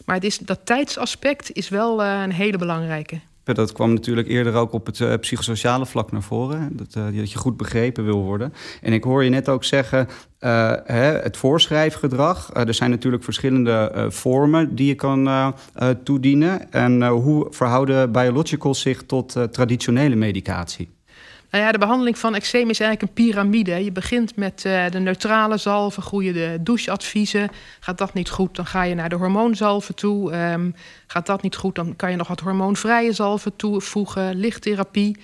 Maar 0.06 0.16
het 0.16 0.24
is, 0.24 0.38
dat 0.38 0.60
tijdsaspect 0.64 1.52
is 1.52 1.70
wel 1.70 2.04
uh, 2.04 2.22
een 2.22 2.32
hele 2.32 2.58
belangrijke. 2.58 3.20
Dat 3.44 3.72
kwam 3.72 3.94
natuurlijk 3.94 4.28
eerder 4.28 4.54
ook 4.54 4.74
op 4.74 4.86
het 4.86 5.00
uh, 5.00 5.14
psychosociale 5.20 5.86
vlak 5.86 6.12
naar 6.12 6.22
voren. 6.22 6.70
Dat, 6.78 6.96
uh, 6.98 7.20
dat 7.20 7.32
je 7.32 7.38
goed 7.38 7.58
begrepen 7.58 8.06
wil 8.06 8.24
worden. 8.24 8.54
En 8.82 8.94
ik 8.94 9.04
hoor 9.04 9.24
je 9.24 9.30
net 9.30 9.50
ook 9.50 9.64
zeggen, 9.64 10.08
uh, 10.40 10.74
hè, 10.84 11.20
het 11.20 11.38
voorschrijfgedrag. 11.38 12.50
er 12.54 12.74
zijn 12.74 12.90
natuurlijk 12.90 13.24
verschillende 13.24 14.06
vormen 14.10 14.76
die 14.76 14.88
je 14.88 14.96
kan 14.96 15.54
toedienen. 16.04 16.72
En 16.72 17.08
hoe 17.08 17.48
verhouden 17.50 18.12
biologicals 18.12 18.82
zich 18.82 19.04
tot 19.04 19.36
traditionele 19.52 20.16
medicatie? 20.16 20.90
Nou 21.52 21.64
ja, 21.64 21.72
de 21.72 21.78
behandeling 21.78 22.18
van 22.18 22.36
eczeem 22.36 22.70
is 22.70 22.80
eigenlijk 22.80 23.02
een 23.02 23.26
piramide. 23.26 23.84
Je 23.84 23.92
begint 23.92 24.36
met 24.36 24.64
uh, 24.66 24.90
de 24.90 25.00
neutrale 25.00 25.58
zalven, 25.58 26.04
goede 26.04 26.64
doucheadviezen. 26.64 27.50
Gaat 27.80 27.98
dat 27.98 28.14
niet 28.14 28.30
goed, 28.30 28.56
dan 28.56 28.66
ga 28.66 28.84
je 28.84 28.96
naar 28.96 29.10
de 29.10 29.16
hormoonzalven 29.16 29.96
toe. 29.96 30.36
Um, 30.36 30.76
gaat 31.08 31.26
dat 31.26 31.42
niet 31.42 31.56
goed, 31.56 31.76
dan 31.76 31.96
kan 31.96 32.12
je 32.12 32.18
nog 32.18 32.28
wat 32.28 32.40
hormoonvrije 32.40 33.12
zalven 33.12 33.56
toevoegen, 33.56 34.36
lichttherapie. 34.36 35.18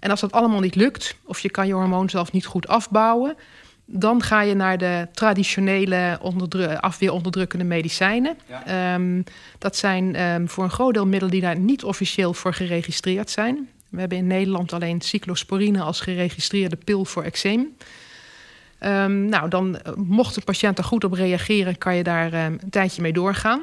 En 0.00 0.10
als 0.10 0.20
dat 0.20 0.32
allemaal 0.32 0.60
niet 0.60 0.74
lukt, 0.74 1.16
of 1.24 1.40
je 1.40 1.50
kan 1.50 1.66
je 1.66 1.72
hormoonzalf 1.72 2.32
niet 2.32 2.46
goed 2.46 2.68
afbouwen... 2.68 3.36
dan 3.84 4.22
ga 4.22 4.40
je 4.40 4.54
naar 4.54 4.78
de 4.78 5.08
traditionele 5.12 6.18
onderdru 6.22 6.74
afweeronderdrukkende 6.74 7.64
medicijnen. 7.64 8.38
Ja. 8.48 8.94
Um, 8.94 9.24
dat 9.58 9.76
zijn 9.76 10.20
um, 10.22 10.48
voor 10.48 10.64
een 10.64 10.70
groot 10.70 10.94
deel 10.94 11.06
middelen 11.06 11.30
die 11.30 11.40
daar 11.40 11.58
niet 11.58 11.84
officieel 11.84 12.34
voor 12.34 12.54
geregistreerd 12.54 13.30
zijn. 13.30 13.68
We 13.96 14.02
hebben 14.02 14.18
in 14.18 14.26
Nederland 14.26 14.72
alleen 14.72 15.00
cyclosporine 15.00 15.80
als 15.80 16.00
geregistreerde 16.00 16.76
pil 16.76 17.04
voor 17.04 17.22
eczeem. 17.22 17.76
Um, 18.80 19.28
nou, 19.28 19.48
dan 19.48 19.78
eh, 19.78 19.92
mocht 19.94 20.36
een 20.36 20.44
patiënt 20.44 20.78
er 20.78 20.84
goed 20.84 21.04
op 21.04 21.12
reageren, 21.12 21.78
kan 21.78 21.96
je 21.96 22.02
daar 22.02 22.46
um, 22.46 22.58
een 22.62 22.70
tijdje 22.70 23.02
mee 23.02 23.12
doorgaan. 23.12 23.60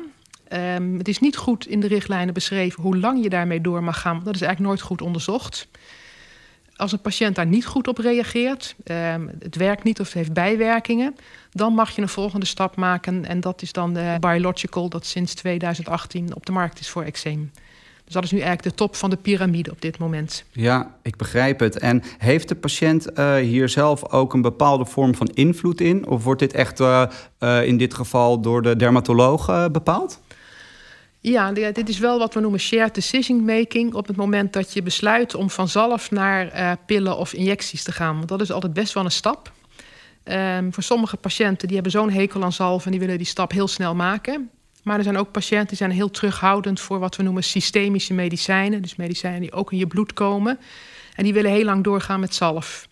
Um, 0.54 0.98
het 0.98 1.08
is 1.08 1.20
niet 1.20 1.38
goed 1.38 1.68
in 1.68 1.80
de 1.80 1.88
richtlijnen 1.88 2.34
beschreven 2.34 2.84
hoe 2.84 2.98
lang 2.98 3.24
je 3.24 3.30
daarmee 3.30 3.62
door 3.62 3.84
mag 3.84 4.00
gaan. 4.02 4.22
Dat 4.24 4.36
is 4.36 4.42
eigenlijk 4.42 4.60
nooit 4.60 4.82
goed 4.82 5.02
onderzocht. 5.02 5.68
Als 6.76 6.92
een 6.92 7.02
patiënt 7.02 7.36
daar 7.36 7.46
niet 7.46 7.66
goed 7.66 7.88
op 7.88 7.98
reageert, 7.98 8.76
het 9.40 9.56
werkt 9.56 9.84
niet 9.84 10.00
of 10.00 10.06
het 10.06 10.16
heeft 10.16 10.34
bijwerkingen, 10.34 11.16
dan 11.52 11.74
mag 11.74 11.96
je 11.96 12.02
een 12.02 12.10
volgende 12.10 12.46
stap 12.46 12.76
maken. 12.76 13.26
En 13.26 13.40
dat 13.40 13.62
is 13.62 13.72
dan 13.72 13.94
de 13.94 14.18
biological, 14.20 14.90
dat 14.90 15.06
sinds 15.06 15.34
2018 15.34 16.36
op 16.36 16.46
de 16.46 16.52
markt 16.52 16.80
is 16.80 16.90
voor 16.90 17.04
eczeem. 17.04 17.52
Dus 18.06 18.14
dat 18.14 18.24
is 18.24 18.32
nu 18.32 18.40
eigenlijk 18.40 18.70
de 18.70 18.84
top 18.84 18.96
van 18.96 19.10
de 19.10 19.16
piramide 19.16 19.72
op 19.72 19.82
dit 19.82 19.98
moment. 19.98 20.44
Ja, 20.52 20.96
ik 21.02 21.16
begrijp 21.16 21.60
het. 21.60 21.80
En 21.80 22.04
heeft 22.18 22.48
de 22.48 22.56
patiënt 22.56 23.20
uh, 23.20 23.36
hier 23.36 23.70
zelf 23.70 24.12
ook 24.12 24.34
een 24.34 24.42
bepaalde 24.42 24.86
vorm 24.86 25.16
van 25.16 25.28
invloed 25.28 25.82
in? 25.82 26.08
Of 26.08 26.24
wordt 26.24 26.40
dit 26.40 26.54
echt 26.54 26.80
uh, 26.80 27.06
uh, 27.40 27.66
in 27.66 27.78
dit 27.78 27.94
geval 27.94 28.42
door 28.42 28.62
de 28.62 28.76
dermatoloog 28.76 29.72
bepaald? 29.72 30.20
Ja, 31.20 31.52
dit 31.52 31.90
is 31.90 32.00
wel 32.00 32.20
wat 32.20 32.34
we 32.34 32.40
noemen 32.40 32.60
shared 32.60 32.96
decision 32.96 33.46
making. 33.46 33.94
Op 33.94 34.08
het 34.08 34.16
moment 34.16 34.54
dat 34.54 34.74
je 34.74 34.84
besluit 34.84 35.36
om 35.36 35.50
vanzelf 35.50 36.12
naar 36.12 36.78
pillen 36.86 37.18
of 37.18 37.34
injecties 37.34 37.84
te 37.84 37.92
gaan. 37.92 38.16
Want 38.16 38.28
dat 38.28 38.42
is 38.42 38.52
altijd 38.52 38.74
best 38.74 38.94
wel 38.94 39.06
een 39.06 39.12
stap. 39.12 39.52
Um, 40.24 40.74
voor 40.74 40.84
sommige 40.84 41.18
patiënten 41.18 41.68
die 41.68 41.76
hebben 41.76 41.92
zo'n 41.94 42.10
hekel 42.10 42.44
aan 42.44 42.52
zalven... 42.52 42.86
en 42.86 42.92
die 42.92 43.00
willen 43.00 43.18
die 43.18 43.28
stap 43.28 43.52
heel 43.52 43.68
snel 43.68 43.96
maken. 43.96 44.50
Maar 44.84 44.98
er 44.98 45.04
zijn 45.04 45.18
ook 45.18 45.32
patiënten 45.32 45.68
die 45.68 45.78
zijn 45.78 45.92
heel 45.92 46.10
terughoudend 46.10 46.80
voor 46.80 47.00
wat 47.00 47.16
we 47.16 47.24
noemen 47.24 47.44
systemische 47.44 48.14
medicijnen. 48.14 48.82
Dus 48.82 48.96
medicijnen 48.96 49.42
die 49.42 49.52
ook 49.52 49.72
in 49.72 49.78
je 49.78 49.88
bloed 49.88 50.14
komen. 50.14 50.60
En 51.16 51.24
die 51.24 51.34
willen 51.34 51.52
heel 51.52 51.66
lang 51.66 51.84
doorgaan 51.84 52.20
met 52.20 52.36
zalf. 52.36 52.88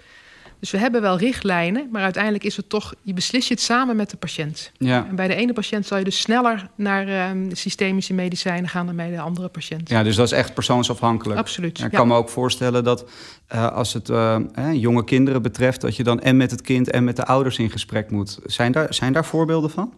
Dus 0.61 0.71
we 0.71 0.77
hebben 0.77 1.01
wel 1.01 1.17
richtlijnen, 1.17 1.87
maar 1.91 2.03
uiteindelijk 2.03 2.43
is 2.43 2.57
het 2.57 2.69
toch, 2.69 2.93
je 3.01 3.13
beslist 3.13 3.47
je 3.47 3.53
het 3.53 3.63
samen 3.63 3.95
met 3.95 4.09
de 4.09 4.17
patiënt. 4.17 4.71
Ja. 4.77 5.07
En 5.09 5.15
bij 5.15 5.27
de 5.27 5.35
ene 5.35 5.53
patiënt 5.53 5.85
zal 5.85 5.97
je 5.97 6.03
dus 6.03 6.19
sneller 6.19 6.69
naar 6.75 7.07
ehm, 7.07 7.55
systemische 7.55 8.13
medicijnen 8.13 8.69
gaan 8.69 8.85
dan 8.85 8.95
bij 8.95 9.09
de 9.09 9.19
andere 9.19 9.47
patiënt. 9.47 9.89
ja, 9.89 10.03
dus 10.03 10.15
dat 10.15 10.25
is 10.25 10.31
echt 10.31 10.53
persoonsafhankelijk. 10.53 11.39
Absoluut. 11.39 11.79
Ik 11.79 11.91
ja. 11.91 11.97
kan 11.97 12.07
me 12.07 12.15
ook 12.15 12.29
voorstellen 12.29 12.83
dat 12.83 13.09
eh, 13.47 13.71
als 13.71 13.93
het 13.93 14.09
eh, 14.09 14.37
jonge 14.71 15.03
kinderen 15.03 15.41
betreft, 15.41 15.81
dat 15.81 15.95
je 15.95 16.03
dan 16.03 16.21
en 16.21 16.37
met 16.37 16.51
het 16.51 16.61
kind 16.61 16.89
en 16.89 17.03
met 17.03 17.15
de 17.15 17.25
ouders 17.25 17.57
in 17.57 17.69
gesprek 17.69 18.11
moet. 18.11 18.39
Zijn 18.45 18.71
daar, 18.71 18.93
zijn 18.93 19.13
daar 19.13 19.25
voorbeelden 19.25 19.69
van? 19.69 19.93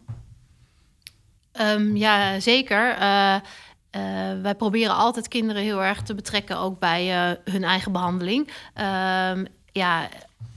Ehm, 1.54 1.96
ja, 1.96 2.39
zeker. 2.39 2.96
Eh, 2.98 3.36
eh, 3.36 3.42
wij 4.42 4.56
proberen 4.56 4.96
altijd 4.96 5.28
kinderen 5.28 5.62
heel 5.62 5.84
erg 5.84 6.02
te 6.02 6.16
betrekken, 6.16 6.58
ook 6.58 6.80
bij 6.80 7.13
eh, 7.13 7.54
hun 7.54 7.63
eigen 7.63 7.92
behandeling. 7.92 8.52
Ehm, 8.74 9.46
ja, 9.72 10.10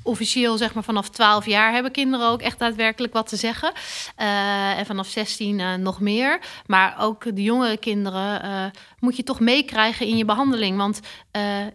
officieel 0.06 0.56
zeg 0.56 0.74
maar 0.74 0.84
vanaf 0.84 1.08
12 1.08 1.46
jaar 1.46 1.72
hebben 1.72 1.92
kinderen 1.92 2.28
ook 2.28 2.40
echt 2.40 2.58
daadwerkelijk 2.58 3.12
wat 3.12 3.28
te 3.28 3.36
zeggen. 3.36 3.72
Eh, 4.16 4.78
en 4.78 4.86
vanaf 4.86 5.06
16 5.06 5.60
eh, 5.60 5.74
nog 5.74 6.00
meer. 6.00 6.40
Maar 6.66 6.96
ook 6.98 7.36
de 7.36 7.42
jongere 7.42 7.76
kinderen 7.76 8.42
eh, 8.42 8.64
moet 9.00 9.16
je 9.16 9.22
toch 9.22 9.40
meekrijgen 9.40 10.06
in 10.06 10.16
je 10.16 10.24
behandeling. 10.24 10.76
Want 10.76 11.00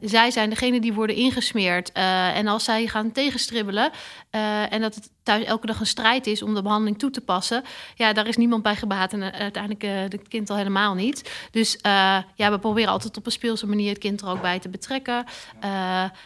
zij 0.02 0.32
zijn 0.32 0.50
degene 0.50 0.80
die 0.80 0.94
worden 0.94 1.16
ingesmeerd. 1.16 1.92
En 1.92 2.48
als 2.48 2.64
zij 2.64 2.88
gaan 2.88 3.12
tegenstribbelen 3.12 3.92
en 4.70 4.82
dat 4.82 4.96
het 4.96 5.10
thuis 5.24 5.46
elke 5.46 5.68
dag 5.68 5.80
een 5.80 5.86
strijd 5.86 6.28
is 6.28 6.42
om 6.42 6.54
de 6.54 6.62
behandeling 6.62 7.00
toe 7.00 7.10
te 7.10 7.22
passen, 7.22 7.64
ja, 7.96 8.14
daar 8.14 8.28
is 8.28 8.38
niemand 8.38 8.64
bij 8.64 8.76
gebaat 8.76 9.14
en 9.14 9.34
uiteindelijk 9.34 10.12
het 10.12 10.28
kind 10.28 10.50
al 10.50 10.56
helemaal 10.56 10.94
niet. 10.94 11.32
Dus 11.52 11.78
ja, 12.36 12.52
we 12.52 12.60
proberen 12.60 12.92
altijd 12.92 13.18
op 13.18 13.26
een 13.26 13.32
speelse 13.32 13.68
manier 13.68 13.90
het 13.90 13.98
kind 13.98 14.22
er 14.22 14.28
ook 14.28 14.42
bij 14.42 14.60
te 14.60 14.70
betrekken. 14.70 15.26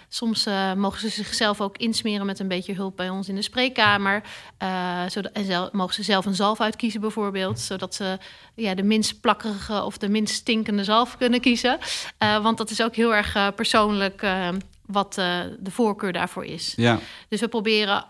Soms 0.09 0.47
mogen 0.75 0.99
ze 0.99 1.09
zichzelf 1.09 1.61
ook 1.61 1.77
insmeren 1.95 2.25
met 2.25 2.39
een 2.39 2.47
beetje 2.47 2.73
hulp 2.73 2.95
bij 2.95 3.09
ons 3.09 3.29
in 3.29 3.35
de 3.35 3.41
spreekkamer. 3.41 4.23
Eh, 4.57 5.01
zodat, 5.07 5.31
en 5.31 5.45
zel- 5.45 5.69
mogen 5.71 5.93
ze 5.93 6.03
zelf 6.03 6.25
een 6.25 6.35
zalf 6.35 6.59
uitkiezen 6.61 7.01
bijvoorbeeld, 7.01 7.59
zodat 7.59 7.95
ze 7.95 8.17
ja, 8.55 8.75
de 8.75 8.83
minst 8.83 9.21
plakkerige 9.21 9.83
of 9.83 9.97
de 9.97 10.09
minst 10.09 10.33
stinkende 10.35 10.83
zalf 10.83 11.17
kunnen 11.17 11.39
kiezen. 11.41 11.77
Eh, 12.17 12.43
want 12.43 12.57
dat 12.57 12.69
is 12.69 12.83
ook 12.83 12.95
heel 12.95 13.15
erg 13.15 13.35
eh, 13.35 13.47
persoonlijk 13.55 14.25
wat 14.85 15.13
de 15.13 15.71
voorkeur 15.71 16.13
daarvoor 16.13 16.45
is. 16.45 16.73
Ja, 16.75 16.99
Dus 17.29 17.39
we 17.39 17.47
proberen 17.47 18.05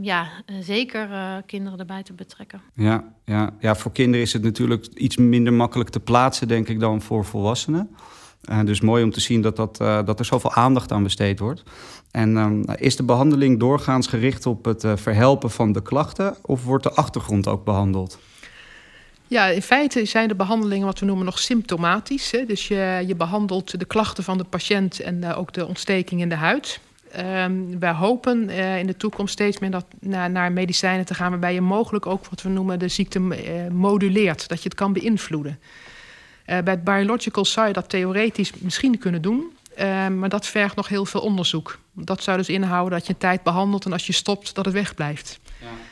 ja, 0.00 0.28
zeker 0.60 1.08
kinderen 1.46 1.78
erbij 1.78 2.02
te 2.02 2.12
betrekken. 2.12 2.60
ja, 2.74 3.04
ja. 3.24 3.50
ja, 3.60 3.74
voor 3.74 3.92
kinderen 3.92 4.20
is 4.26 4.32
het 4.32 4.42
natuurlijk 4.42 4.86
iets 4.94 5.16
minder 5.16 5.52
makkelijk 5.52 5.90
te 5.90 6.00
plaatsen, 6.00 6.48
denk 6.48 6.68
ik, 6.68 6.80
dan 6.80 7.02
voor 7.02 7.24
volwassenen. 7.24 7.96
Eh, 8.42 8.60
dus 8.64 8.80
mooi 8.80 9.04
om 9.04 9.10
te 9.10 9.20
zien 9.20 9.40
dat, 9.40 9.56
dat, 9.56 9.80
eh, 9.80 10.04
dat 10.04 10.18
er 10.18 10.24
zoveel 10.24 10.52
aandacht 10.52 10.92
aan 10.92 11.02
besteed 11.02 11.38
wordt. 11.38 11.62
En 12.10 12.36
ehm, 12.36 12.62
is 12.76 12.96
de 12.96 13.02
behandeling 13.02 13.60
doorgaans 13.60 14.06
gericht 14.06 14.46
op 14.46 14.64
het 14.64 14.84
eh, 14.84 14.92
verhelpen 14.96 15.50
van 15.50 15.72
de 15.72 15.82
klachten 15.82 16.36
of 16.42 16.64
wordt 16.64 16.84
de 16.84 16.92
achtergrond 16.92 17.46
ook 17.46 17.64
behandeld? 17.64 18.18
Ja, 19.26 19.46
in 19.46 19.62
feite 19.62 20.04
zijn 20.04 20.28
de 20.28 20.34
behandelingen 20.34 20.86
wat 20.86 20.98
we 20.98 21.06
noemen 21.06 21.24
nog 21.24 21.38
symptomatisch. 21.38 22.30
Hè? 22.30 22.44
Dus 22.44 22.68
je, 22.68 23.04
je 23.06 23.14
behandelt 23.14 23.78
de 23.78 23.84
klachten 23.84 24.24
van 24.24 24.38
de 24.38 24.44
patiënt 24.44 25.00
en 25.00 25.34
ook 25.34 25.52
de 25.52 25.66
ontsteking 25.66 26.20
in 26.20 26.28
de 26.28 26.34
huid. 26.34 26.80
Ehm, 27.12 27.52
wij 27.78 27.92
hopen 27.92 28.50
in 28.50 28.86
de 28.86 28.96
toekomst 28.96 29.32
steeds 29.32 29.58
meer 29.58 29.70
dat, 29.70 29.84
naar, 30.00 30.30
naar 30.30 30.52
medicijnen 30.52 31.04
te 31.04 31.14
gaan... 31.14 31.30
waarbij 31.30 31.54
je 31.54 31.60
mogelijk 31.60 32.06
ook 32.06 32.26
wat 32.26 32.42
we 32.42 32.48
noemen 32.48 32.78
de 32.78 32.88
ziekte 32.88 33.20
moduleert. 33.72 34.48
Dat 34.48 34.58
je 34.62 34.68
het 34.68 34.78
kan 34.78 34.92
beïnvloeden. 34.92 35.58
Eh, 36.44 36.58
bij 36.58 36.74
het 36.74 36.84
biological 36.84 37.44
zou 37.44 37.66
je 37.66 37.72
dat 37.72 37.88
theoretisch 37.88 38.52
misschien 38.58 38.98
kunnen 38.98 39.22
doen... 39.22 39.56
eh, 39.74 40.08
maar 40.08 40.28
dat 40.28 40.46
vergt 40.46 40.76
nog 40.76 40.88
heel 40.88 41.04
veel 41.04 41.20
onderzoek. 41.20 41.78
Dat 41.92 42.22
zou 42.22 42.36
dus 42.36 42.48
inhouden 42.48 42.98
dat 42.98 43.06
je 43.06 43.12
een 43.12 43.18
tijd 43.18 43.42
behandelt... 43.42 43.84
en 43.84 43.92
als 43.92 44.06
je 44.06 44.12
stopt, 44.12 44.54
dat 44.54 44.64
het 44.64 44.74
wegblijft. 44.74 45.40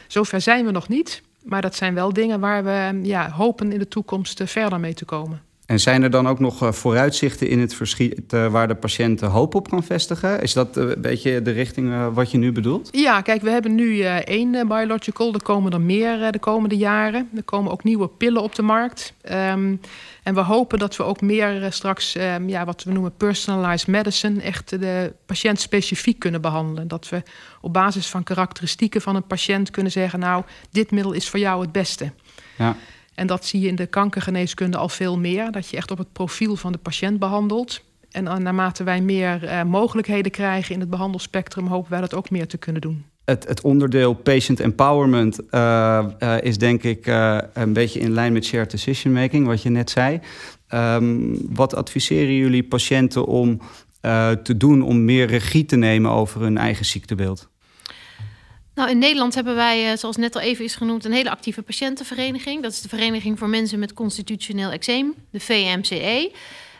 Zover 0.06 0.40
zijn 0.40 0.64
we 0.64 0.70
nog 0.70 0.88
niet... 0.88 1.22
Maar 1.44 1.62
dat 1.62 1.74
zijn 1.74 1.94
wel 1.94 2.12
dingen 2.12 2.40
waar 2.40 2.64
we 2.64 3.00
ja, 3.02 3.30
hopen 3.30 3.72
in 3.72 3.78
de 3.78 3.88
toekomst 3.88 4.40
eh, 4.40 4.46
verder 4.46 4.80
mee 4.80 4.94
te 4.94 5.04
komen. 5.04 5.42
En 5.70 5.80
zijn 5.80 6.02
er 6.02 6.10
dan 6.10 6.28
ook 6.28 6.38
nog 6.38 6.62
eh, 6.62 6.72
vooruitzichten 6.72 7.48
in 7.48 7.60
het 7.60 7.74
verschiet 7.74 8.32
eh, 8.32 8.46
waar 8.46 8.68
de 8.68 8.74
patiënt 8.74 9.20
hoop 9.20 9.54
op 9.54 9.68
kan 9.68 9.82
vestigen? 9.82 10.42
Is 10.42 10.52
dat 10.52 10.76
eh, 10.76 10.88
een 10.88 11.00
beetje 11.00 11.42
de 11.42 11.50
richting 11.50 12.12
wat 12.12 12.30
je 12.30 12.38
nu 12.38 12.52
bedoelt? 12.52 12.88
Ja, 12.92 13.20
kijk, 13.20 13.42
we 13.42 13.50
hebben 13.50 13.74
nu 13.74 14.00
één 14.02 14.68
biological. 14.68 15.34
Er 15.34 15.42
komen 15.42 15.72
er 15.72 15.80
meer 15.80 16.32
de 16.32 16.38
komende 16.38 16.76
jaren. 16.76 17.28
Er 17.36 17.42
komen 17.42 17.72
ook 17.72 17.84
nieuwe 17.84 18.08
pillen 18.08 18.42
op 18.42 18.54
de 18.54 18.62
markt. 18.62 19.14
Ehm, 19.20 19.76
en 20.22 20.34
we 20.34 20.40
hopen 20.40 20.78
dat 20.78 20.96
we 20.96 21.02
ook 21.02 21.20
meer 21.20 21.72
straks, 21.72 22.16
ehm, 22.16 22.48
ja, 22.48 22.64
wat 22.64 22.84
we 22.84 22.92
noemen 22.92 23.16
personalized 23.16 23.86
medicine, 23.86 24.42
echt 24.42 24.68
de 24.80 25.12
patiënt 25.26 25.60
specifiek 25.60 26.18
kunnen 26.18 26.40
behandelen. 26.40 26.88
Dat 26.88 27.08
we 27.08 27.22
op 27.60 27.72
basis 27.72 28.06
van 28.06 28.22
karakteristieken 28.22 29.00
van 29.00 29.16
een 29.16 29.26
patiënt 29.26 29.70
kunnen 29.70 29.92
zeggen, 29.92 30.18
nou, 30.18 30.44
dit 30.70 30.90
middel 30.90 31.12
is 31.12 31.28
voor 31.28 31.40
jou 31.40 31.60
het 31.60 31.72
beste. 31.72 32.12
Ja. 32.58 32.76
En 33.20 33.26
dat 33.26 33.44
zie 33.44 33.60
je 33.60 33.68
in 33.68 33.74
de 33.74 33.86
kankergeneeskunde 33.86 34.76
al 34.76 34.88
veel 34.88 35.18
meer. 35.18 35.50
Dat 35.50 35.68
je 35.68 35.76
echt 35.76 35.90
op 35.90 35.98
het 35.98 36.12
profiel 36.12 36.56
van 36.56 36.72
de 36.72 36.78
patiënt 36.78 37.18
behandelt. 37.18 37.82
En 38.10 38.24
naarmate 38.24 38.84
wij 38.84 39.00
meer 39.00 39.44
eh, 39.44 39.62
mogelijkheden 39.62 40.32
krijgen 40.32 40.74
in 40.74 40.80
het 40.80 40.90
behandelspectrum, 40.90 41.66
hopen 41.66 41.90
wij 41.90 42.00
dat 42.00 42.14
ook 42.14 42.30
meer 42.30 42.46
te 42.46 42.58
kunnen 42.58 42.80
doen. 42.80 43.04
Het, 43.24 43.48
het 43.48 43.60
onderdeel 43.60 44.12
patient 44.12 44.60
empowerment 44.60 45.48
eh, 45.48 46.04
eh, 46.18 46.42
is 46.42 46.58
denk 46.58 46.82
ik 46.82 47.06
een 47.52 47.72
beetje 47.72 48.00
in 48.00 48.10
lijn 48.12 48.32
met 48.32 48.44
shared 48.44 48.70
decision 48.70 49.12
making, 49.12 49.46
wat 49.46 49.62
je 49.62 49.70
net 49.70 49.90
zei. 49.90 50.20
Ehm, 50.68 51.18
wat 51.48 51.74
adviseren 51.74 52.34
jullie 52.34 52.62
patiënten 52.62 53.26
om 53.26 53.60
te 54.42 54.56
doen 54.56 54.82
om 54.82 55.04
meer 55.04 55.26
regie 55.26 55.64
te 55.64 55.76
nemen 55.76 56.10
over 56.10 56.40
hun 56.40 56.58
eigen 56.58 56.84
ziektebeeld? 56.84 57.49
Nou, 58.80 58.92
in 58.92 58.98
Nederland 58.98 59.34
hebben 59.34 59.54
wij, 59.54 59.90
eh, 59.90 59.96
zoals 59.98 60.16
net 60.16 60.34
al 60.34 60.40
even 60.40 60.64
is 60.64 60.74
genoemd, 60.74 61.04
een 61.04 61.12
hele 61.12 61.30
actieve 61.30 61.62
patiëntenvereniging. 61.62 62.62
Dat 62.62 62.72
is 62.72 62.80
de 62.80 62.88
Vereniging 62.88 63.38
voor 63.38 63.48
Mensen 63.48 63.78
met 63.78 63.92
Constitutioneel 63.92 64.70
Eczeem, 64.70 65.14
de 65.30 65.40
VMCE. 65.40 66.32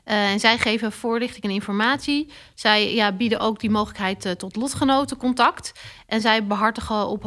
Eh, 0.05 0.31
en 0.31 0.41
zij 0.41 0.59
geven 0.59 0.93
voorlichting 0.93 1.45
en 1.45 1.51
informatie. 1.51 2.29
Zij 2.55 2.95
ja, 2.95 3.13
bieden 3.13 3.41
ook 3.41 3.61
die 3.61 3.71
mogelijkheid 3.71 4.25
eh, 4.25 4.33
tot 4.33 4.57
lotgenotencontact. 4.57 5.73
En 6.07 6.21
zij 6.21 6.47
behartigen 6.47 7.09
op 7.09 7.23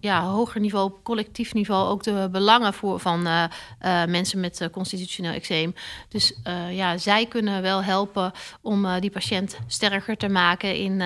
ja, 0.00 0.22
hoger 0.22 0.60
niveau, 0.60 0.84
op 0.84 1.04
collectief 1.04 1.54
niveau, 1.54 1.88
ook 1.88 2.02
de 2.02 2.28
belangen 2.32 2.74
voor, 2.74 3.00
van 3.00 3.28
mensen 4.08 4.40
met 4.40 4.68
constitutioneel 4.72 5.32
eczeem. 5.32 5.74
Dus 6.08 6.34
ja, 6.70 6.98
zij 6.98 7.26
kunnen 7.26 7.62
wel 7.62 7.82
helpen 7.82 8.32
om 8.60 9.00
die 9.00 9.10
patiënt 9.10 9.58
sterker 9.66 10.16
te 10.16 10.28
maken 10.28 10.76
in, 10.76 11.02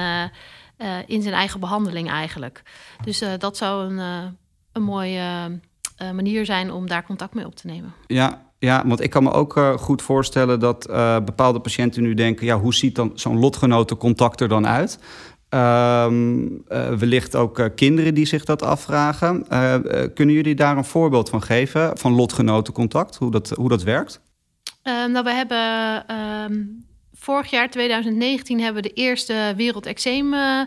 eh, 0.77 0.97
in 1.07 1.23
zijn 1.23 1.35
eigen 1.35 1.61
behandeling 1.61 2.11
eigenlijk. 2.11 2.63
Dus 3.05 3.21
eh, 3.21 3.31
dat 3.39 3.57
zou 3.57 3.91
een, 3.91 3.99
eh, 3.99 4.25
een 4.73 4.83
mooie 4.83 5.61
manier 6.13 6.45
zijn 6.45 6.73
om 6.73 6.87
daar 6.87 7.07
contact 7.07 7.35
mee 7.35 7.47
op 7.47 7.55
te 7.55 7.67
nemen. 7.67 7.93
Ja, 8.07 8.43
ja, 8.59 8.87
want 8.87 9.01
ik 9.01 9.11
kan 9.11 9.23
me 9.23 9.33
ook 9.33 9.77
goed 9.79 10.03
voorstellen 10.03 10.61
dat 10.61 10.87
bepaalde 11.25 11.61
patiënten 11.61 12.03
nu 12.03 12.15
denken: 12.15 12.47
ja, 12.47 12.59
hoe 12.59 12.75
ziet 12.75 12.95
dan 12.95 13.13
zo'n 13.15 13.39
lotgenotencontact 13.39 14.41
er 14.41 14.49
dan 14.49 14.67
uit? 14.67 14.99
Ehm, 15.49 16.47
eh, 16.69 16.89
wellicht 16.89 17.37
ook 17.37 17.71
kinderen 17.75 18.15
die 18.15 18.27
zich 18.27 18.45
dat 18.45 18.63
afvragen. 18.63 19.47
Kunnen 20.15 20.35
jullie 20.35 20.55
daar 20.55 20.77
een 20.77 20.85
voorbeeld 20.85 21.29
van 21.29 21.43
geven 21.43 21.99
van 21.99 22.13
lotgenotencontact, 22.13 23.17
hoe 23.17 23.31
dat, 23.31 23.51
hoe 23.51 23.69
dat 23.69 23.83
werkt? 23.83 24.21
Eh, 24.83 25.05
nou, 25.07 25.25
we 25.25 25.33
hebben 25.33 26.05
ehm, 26.07 26.63
vorig 27.23 27.51
jaar, 27.51 27.71
2019, 27.71 28.61
hebben 28.61 28.83
we 28.83 28.89
de 28.89 28.95
eerste 28.95 29.53
Wereld 29.57 29.87
Eczeem 29.87 30.35
eh, 30.35 30.61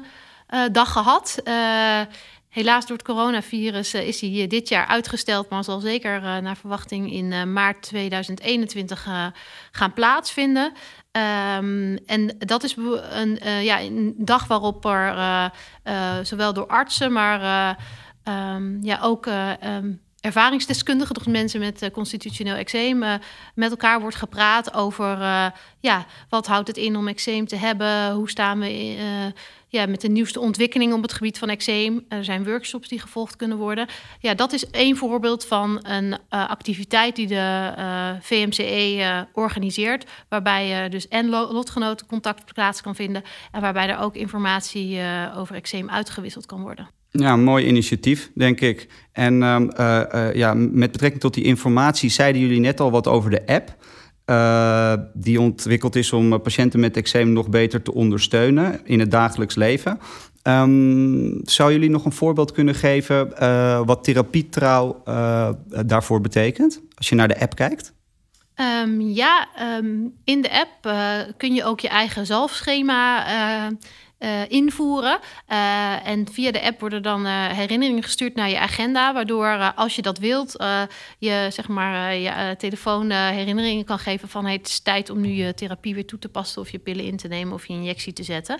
eh, 0.47 0.63
dag 0.71 0.91
gehad. 0.91 1.39
Eh, 1.43 2.01
helaas 2.49 2.85
door 2.85 2.97
het 2.97 3.05
coronavirus 3.05 3.93
eh, 3.93 4.07
is 4.07 4.21
eh, 4.21 4.49
dit 4.49 4.69
jaar 4.69 4.85
uitgesteld, 4.85 5.49
maar 5.49 5.63
zal 5.63 5.79
zeker 5.79 6.15
eh, 6.15 6.37
naar 6.37 6.57
verwachting 6.57 7.11
in 7.11 7.53
maart 7.53 7.81
2021 7.81 9.05
eh, 9.05 9.25
gaan 9.71 9.93
plaatsvinden. 9.93 10.73
Ehm, 11.11 11.97
en 12.05 12.35
dat 12.39 12.63
is 12.63 12.75
een, 13.09 13.39
ja, 13.63 13.81
een 13.81 14.15
dag 14.17 14.47
waarop 14.47 14.85
er 14.85 15.51
zowel 16.23 16.53
door 16.53 16.67
artsen, 16.67 17.11
maar 17.11 17.41
eh, 17.41 17.75
ehm, 18.23 18.83
ja, 18.83 18.99
ook 19.01 19.25
eh, 19.25 19.61
ehm, 19.63 19.93
ervaringsdeskundigen, 20.25 21.13
dus 21.15 21.25
mensen 21.25 21.59
met 21.59 21.81
eh, 21.81 21.91
constitutioneel 21.91 22.55
eczeem, 22.55 23.03
eh, 23.03 23.13
met 23.55 23.71
elkaar 23.71 23.99
wordt 23.99 24.15
gepraat 24.15 24.73
over 24.73 25.21
eh, 25.21 25.47
ja, 25.79 26.05
wat 26.29 26.47
houdt 26.47 26.67
het 26.67 26.77
in 26.77 26.95
om 26.95 27.07
eczeem 27.07 27.47
te 27.47 27.55
hebben, 27.55 28.11
hoe 28.11 28.29
staan 28.29 28.59
we 28.59 28.95
ja, 29.67 29.85
met 29.85 30.01
de 30.01 30.07
nieuwste 30.07 30.39
ontwikkelingen 30.39 30.95
op 30.95 31.01
het 31.01 31.13
gebied 31.13 31.37
van 31.37 31.49
eczeem. 31.49 32.05
Er 32.09 32.23
zijn 32.23 32.43
workshops 32.43 32.87
die 32.87 32.99
gevolgd 32.99 33.35
kunnen 33.35 33.57
worden. 33.57 33.87
Ja, 34.19 34.33
dat 34.33 34.53
is 34.53 34.69
één 34.69 34.97
voorbeeld 34.97 35.45
van 35.45 35.79
een 35.87 36.17
activiteit 36.29 37.15
die 37.15 37.27
de 37.27 37.73
VMCE 38.21 39.27
organiseert, 39.33 40.05
waarbij 40.29 40.67
je 40.67 40.89
dus 40.89 41.07
en 41.07 41.29
lo- 41.29 41.51
lotgenotencontact 41.51 42.53
plaats 42.53 42.81
kan 42.81 42.95
vinden 42.95 43.23
en 43.51 43.61
waarbij 43.61 43.89
er 43.89 43.99
ook 43.99 44.15
informatie 44.15 44.99
over 45.35 45.55
eczeem 45.55 45.89
uitgewisseld 45.89 46.45
kan 46.45 46.61
worden. 46.61 46.94
Ja, 47.17 47.35
mooi 47.35 47.65
initiatief, 47.65 48.31
denk 48.33 48.61
ik. 48.61 48.87
En 49.11 49.43
ehm, 49.43 49.67
eh, 49.67 50.27
eh, 50.27 50.35
ja, 50.35 50.53
met 50.53 50.91
betrekking 50.91 51.21
tot 51.21 51.33
die 51.33 51.43
informatie 51.43 52.09
zeiden 52.09 52.41
jullie 52.41 52.59
net 52.59 52.79
al 52.79 52.91
wat 52.91 53.07
over 53.07 53.29
de 53.29 53.45
app. 53.45 53.75
eh, 54.25 54.93
die 55.13 55.41
ontwikkeld 55.41 55.95
is 55.95 56.13
om 56.13 56.41
patiënten 56.41 56.79
met 56.79 56.97
eczeem 56.97 57.33
nog 57.33 57.49
beter 57.49 57.81
te 57.81 57.93
ondersteunen 57.93 58.79
in 58.83 58.99
het 58.99 59.11
dagelijks 59.11 59.55
leven. 59.55 59.99
Um, 60.43 61.39
zou 61.43 61.71
jullie 61.71 61.89
nog 61.89 62.05
een 62.05 62.11
voorbeeld 62.11 62.51
kunnen 62.51 62.75
geven 62.75 63.29
wat 63.85 64.03
therapietrouw 64.03 65.03
daarvoor 65.85 66.21
betekent? 66.21 66.81
Als 66.95 67.09
je 67.09 67.15
naar 67.15 67.27
de 67.27 67.39
app 67.39 67.55
kijkt. 67.55 67.93
Um, 68.55 69.01
ja, 69.01 69.47
in 70.23 70.41
de 70.41 70.51
app 70.51 70.95
kun 71.37 71.53
je 71.53 71.63
ook 71.63 71.79
je 71.79 71.89
eigen 71.89 72.25
zalfschema 72.25 73.25
uh, 74.19 74.49
invoeren. 74.49 75.19
Uh, 75.49 76.07
en 76.07 76.31
via 76.31 76.51
de 76.51 76.61
app 76.61 76.79
worden 76.79 77.03
dan 77.03 77.25
uh, 77.25 77.47
herinneringen 77.47 78.03
gestuurd 78.03 78.35
naar 78.35 78.49
je 78.49 78.59
agenda. 78.59 79.13
Waardoor 79.13 79.73
als 79.75 79.95
je 79.95 80.01
dat 80.01 80.17
wilt, 80.17 80.51
je 81.19 81.47
zeg 81.51 81.67
maar 81.67 82.15
je 82.15 82.55
telefoon 82.57 83.11
herinneringen 83.11 83.85
kan 83.85 83.99
geven 83.99 84.29
van 84.29 84.45
hey, 84.45 84.53
het 84.53 84.67
is 84.67 84.79
tijd 84.79 85.09
om 85.09 85.21
nu 85.21 85.29
je 85.29 85.53
therapie 85.53 85.93
weer 85.93 86.05
toe 86.05 86.19
te 86.19 86.29
passen 86.29 86.61
of 86.61 86.69
je 86.69 86.79
pillen 86.79 87.05
in 87.05 87.17
te 87.17 87.27
nemen 87.27 87.53
of 87.53 87.67
je 87.67 87.73
injectie 87.73 88.13
te 88.13 88.23
zetten. 88.23 88.59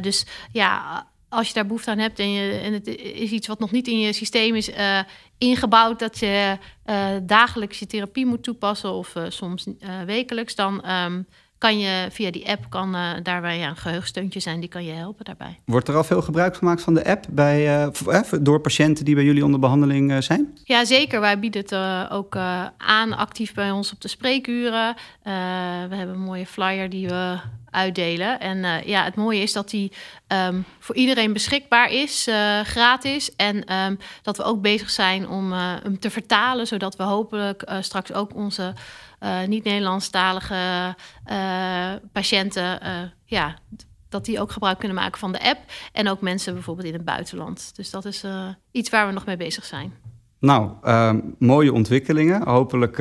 dus 0.00 0.26
ja, 0.52 1.06
als 1.28 1.48
je 1.48 1.54
daar 1.54 1.66
behoefte 1.66 1.90
aan 1.90 1.98
hebt 1.98 2.18
en, 2.18 2.30
je, 2.30 2.58
en 2.58 2.72
het 2.72 2.86
is 2.96 3.30
iets 3.30 3.46
wat 3.46 3.58
nog 3.58 3.70
niet 3.70 3.88
in 3.88 3.98
je 3.98 4.12
systeem 4.12 4.54
is 4.54 4.70
ingebouwd, 5.38 5.98
dat 5.98 6.18
je 6.18 6.58
dagelijks 7.22 7.78
je 7.78 7.86
therapie 7.86 8.26
moet 8.26 8.42
toepassen 8.42 8.92
of 8.92 9.14
soms 9.28 9.66
wekelijks, 10.06 10.54
dan 10.54 10.90
um, 10.90 11.26
kan 11.64 11.78
je 11.78 12.06
via 12.10 12.30
die 12.30 12.48
app 12.48 12.66
kan 12.68 12.94
uh, 12.94 13.10
daarbij 13.22 13.58
ja, 13.58 13.68
een 13.68 13.76
geheugensteuntje 13.76 14.40
zijn, 14.40 14.60
die 14.60 14.68
kan 14.68 14.84
je 14.84 14.92
helpen 14.92 15.24
daarbij. 15.24 15.60
Wordt 15.64 15.88
er 15.88 15.96
al 15.96 16.04
veel 16.04 16.22
gebruik 16.22 16.56
gemaakt 16.56 16.82
van 16.82 16.94
de 16.94 17.04
app 17.04 17.24
bij, 17.30 17.86
uh, 18.06 18.22
door 18.40 18.60
patiënten 18.60 19.04
die 19.04 19.14
bij 19.14 19.24
jullie 19.24 19.44
onder 19.44 19.60
behandeling 19.60 20.10
uh, 20.10 20.20
zijn? 20.20 20.58
Ja, 20.64 20.84
zeker. 20.84 21.20
Wij 21.20 21.38
bieden 21.38 21.60
het 21.60 22.10
ook 22.12 22.36
aan 22.76 23.16
actief 23.16 23.54
bij 23.54 23.70
ons 23.70 23.92
op 23.92 24.00
de 24.00 24.08
spreekuren. 24.08 24.94
we 25.22 25.94
hebben 25.96 26.14
een 26.14 26.20
mooie 26.20 26.46
flyer 26.46 26.90
die 26.90 27.08
we 27.08 27.38
uitdelen. 27.70 28.40
En 28.40 28.86
ja, 28.86 29.04
het 29.04 29.14
mooie 29.14 29.42
is 29.42 29.52
dat 29.52 29.70
die 29.70 29.92
um, 30.28 30.64
voor 30.78 30.94
iedereen 30.94 31.32
beschikbaar 31.32 31.90
is, 31.90 32.28
gratis. 32.62 33.36
En 33.36 33.74
um, 33.74 33.98
dat 34.22 34.36
we 34.36 34.42
ook 34.42 34.62
bezig 34.62 34.90
zijn 34.90 35.28
om 35.28 35.52
hem 35.52 35.98
te 35.98 36.10
vertalen, 36.10 36.66
zodat 36.66 36.96
we 36.96 37.02
hopelijk 37.02 37.64
straks 37.80 38.12
ook 38.12 38.34
onze 38.34 38.74
niet-Nederlandstalige 39.46 40.94
uh, 41.30 41.92
patiënten, 42.12 42.78
uh, 42.82 42.90
ja, 43.24 43.54
dat 44.08 44.24
die 44.24 44.40
ook 44.40 44.52
gebruik 44.52 44.78
kunnen 44.78 44.96
maken 44.96 45.18
van 45.18 45.32
de 45.32 45.42
app. 45.42 45.58
En 45.92 46.08
ook 46.08 46.20
mensen 46.20 46.54
bijvoorbeeld 46.54 46.86
in 46.86 46.92
het 46.92 47.04
buitenland. 47.04 47.72
Dus 47.76 47.90
dat 47.90 48.04
is 48.04 48.24
iets 48.70 48.90
waar 48.90 49.06
we 49.06 49.12
nog 49.12 49.26
mee 49.26 49.36
bezig 49.36 49.64
zijn. 49.64 49.92
Nou, 50.38 50.70
mooie 51.38 51.72
ontwikkelingen. 51.72 52.48
Hopelijk 52.48 52.96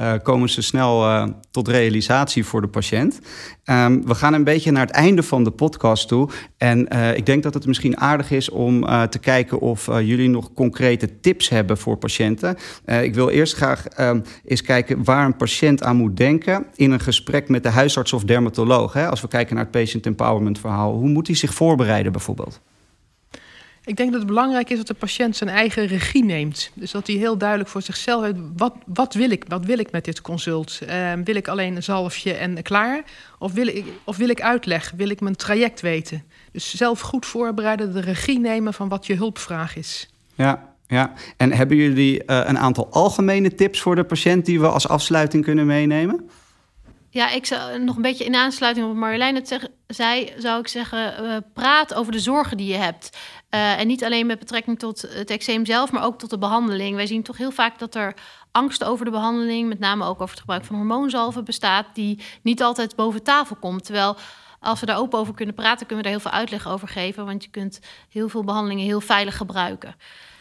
uh, 0.00 0.12
komen 0.22 0.48
ze 0.48 0.62
snel 0.62 1.04
uh, 1.04 1.26
tot 1.50 1.68
realisatie 1.68 2.44
voor 2.44 2.60
de 2.60 2.68
patiënt. 2.68 3.20
Um, 3.64 4.06
we 4.06 4.14
gaan 4.14 4.34
een 4.34 4.44
beetje 4.44 4.70
naar 4.70 4.86
het 4.86 4.94
einde 4.94 5.22
van 5.22 5.44
de 5.44 5.50
podcast 5.50 6.08
toe. 6.08 6.28
En 6.56 6.94
uh, 6.94 7.16
ik 7.16 7.26
denk 7.26 7.42
dat 7.42 7.54
het 7.54 7.66
misschien 7.66 8.00
aardig 8.00 8.30
is 8.30 8.50
om 8.50 8.80
te 9.10 9.18
kijken 9.20 9.60
of 9.60 9.86
jullie 9.86 10.28
nog 10.28 10.52
concrete 10.54 11.20
tips 11.20 11.48
hebben 11.48 11.78
voor 11.78 11.96
patiënten. 11.96 12.56
ik 13.02 13.14
wil 13.14 13.28
eerst 13.28 13.54
graag 13.54 13.98
um, 14.00 14.22
eens 14.44 14.62
kijken 14.62 15.04
waar 15.04 15.24
een 15.24 15.36
patiënt 15.36 15.82
aan 15.82 15.96
moet 15.96 16.16
denken 16.16 16.66
in 16.74 16.90
een 16.90 17.00
gesprek 17.00 17.48
met 17.48 17.62
de 17.62 17.68
huisarts 17.68 18.12
of 18.12 18.24
dermatoloog. 18.24 18.92
Hè? 18.92 19.08
Als 19.08 19.20
we 19.20 19.28
kijken 19.28 19.54
naar 19.54 19.64
het 19.64 19.72
patient 19.72 20.06
empowerment 20.06 20.58
verhaal. 20.58 20.92
Hoe 20.92 21.08
moet 21.08 21.26
hij 21.26 21.36
zich 21.36 21.54
voorbereiden 21.54 22.12
bijvoorbeeld? 22.12 22.60
Ik 23.84 23.96
denk 23.96 24.10
dat 24.10 24.20
het 24.20 24.28
belangrijk 24.28 24.70
is 24.70 24.76
dat 24.76 24.86
de 24.86 24.94
patiënt 24.94 25.36
zijn 25.36 25.50
eigen 25.50 25.86
regie 25.86 26.24
neemt. 26.24 26.70
Dus 26.74 26.90
dat 26.90 27.06
hij 27.06 27.16
heel 27.16 27.38
duidelijk 27.38 27.68
voor 27.70 27.82
zichzelf 27.82 28.22
weet: 28.22 28.36
wat, 28.56 28.74
wat 28.86 29.14
wil 29.14 29.30
ik? 29.30 29.44
Wat 29.48 29.64
wil 29.64 29.78
ik 29.78 29.90
met 29.90 30.04
dit 30.04 30.20
consult? 30.20 30.78
Uh, 30.82 31.12
wil 31.24 31.34
ik 31.34 31.48
alleen 31.48 31.76
een 31.76 31.82
zalfje 31.82 32.32
en 32.32 32.62
klaar? 32.62 33.02
Of 33.38 33.52
wil, 33.52 33.66
ik, 33.66 33.84
of 34.04 34.16
wil 34.16 34.28
ik 34.28 34.42
uitleg? 34.42 34.92
Wil 34.96 35.10
ik 35.10 35.20
mijn 35.20 35.36
traject 35.36 35.80
weten? 35.80 36.24
Dus 36.52 36.74
zelf 36.74 37.00
goed 37.00 37.26
voorbereiden, 37.26 37.92
de 37.92 38.00
regie 38.00 38.38
nemen 38.38 38.74
van 38.74 38.88
wat 38.88 39.06
je 39.06 39.14
hulpvraag 39.14 39.76
is. 39.76 40.08
Ja, 40.34 40.74
ja. 40.86 41.12
En 41.36 41.52
hebben 41.52 41.76
jullie 41.76 42.22
uh, 42.26 42.40
een 42.44 42.58
aantal 42.58 42.88
algemene 42.90 43.54
tips 43.54 43.80
voor 43.80 43.94
de 43.94 44.04
patiënt 44.04 44.46
die 44.46 44.60
we 44.60 44.68
als 44.68 44.88
afsluiting 44.88 45.44
kunnen 45.44 45.66
meenemen? 45.66 46.30
Ja, 47.14 47.30
ik 47.30 47.46
zou 47.46 47.78
nog 47.78 47.96
een 47.96 48.02
beetje 48.02 48.24
in 48.24 48.34
aansluiting 48.34 48.86
op 48.86 48.92
wat 48.92 49.00
Marjolein 49.00 49.34
het 49.34 49.70
zei, 49.86 50.32
zou 50.38 50.60
ik 50.60 50.68
zeggen: 50.68 51.24
uh, 51.24 51.36
praat 51.52 51.94
over 51.94 52.12
de 52.12 52.20
zorgen 52.20 52.56
die 52.56 52.66
je 52.66 52.76
hebt. 52.76 53.18
Uh, 53.50 53.78
en 53.80 53.86
niet 53.86 54.04
alleen 54.04 54.26
met 54.26 54.38
betrekking 54.38 54.78
tot 54.78 55.00
het 55.00 55.30
eczeem 55.30 55.66
zelf, 55.66 55.92
maar 55.92 56.04
ook 56.04 56.18
tot 56.18 56.30
de 56.30 56.38
behandeling. 56.38 56.96
Wij 56.96 57.06
zien 57.06 57.22
toch 57.22 57.36
heel 57.36 57.50
vaak 57.50 57.78
dat 57.78 57.94
er 57.94 58.14
angst 58.50 58.84
over 58.84 59.04
de 59.04 59.10
behandeling, 59.10 59.68
met 59.68 59.78
name 59.78 60.04
ook 60.04 60.20
over 60.20 60.30
het 60.30 60.40
gebruik 60.40 60.64
van 60.64 60.76
hormoonzalven, 60.76 61.44
bestaat, 61.44 61.86
die 61.94 62.18
niet 62.42 62.62
altijd 62.62 62.96
boven 62.96 63.22
tafel 63.22 63.56
komt. 63.56 63.84
Terwijl 63.84 64.16
als 64.60 64.80
we 64.80 64.86
daar 64.86 64.98
open 64.98 65.18
over 65.18 65.34
kunnen 65.34 65.54
praten, 65.54 65.86
kunnen 65.86 66.04
we 66.04 66.10
daar 66.10 66.20
heel 66.20 66.30
veel 66.30 66.38
uitleg 66.38 66.68
over 66.68 66.88
geven. 66.88 67.24
Want 67.24 67.44
je 67.44 67.50
kunt 67.50 67.80
heel 68.08 68.28
veel 68.28 68.44
behandelingen 68.44 68.84
heel 68.84 69.00
veilig 69.00 69.36
gebruiken. 69.36 69.94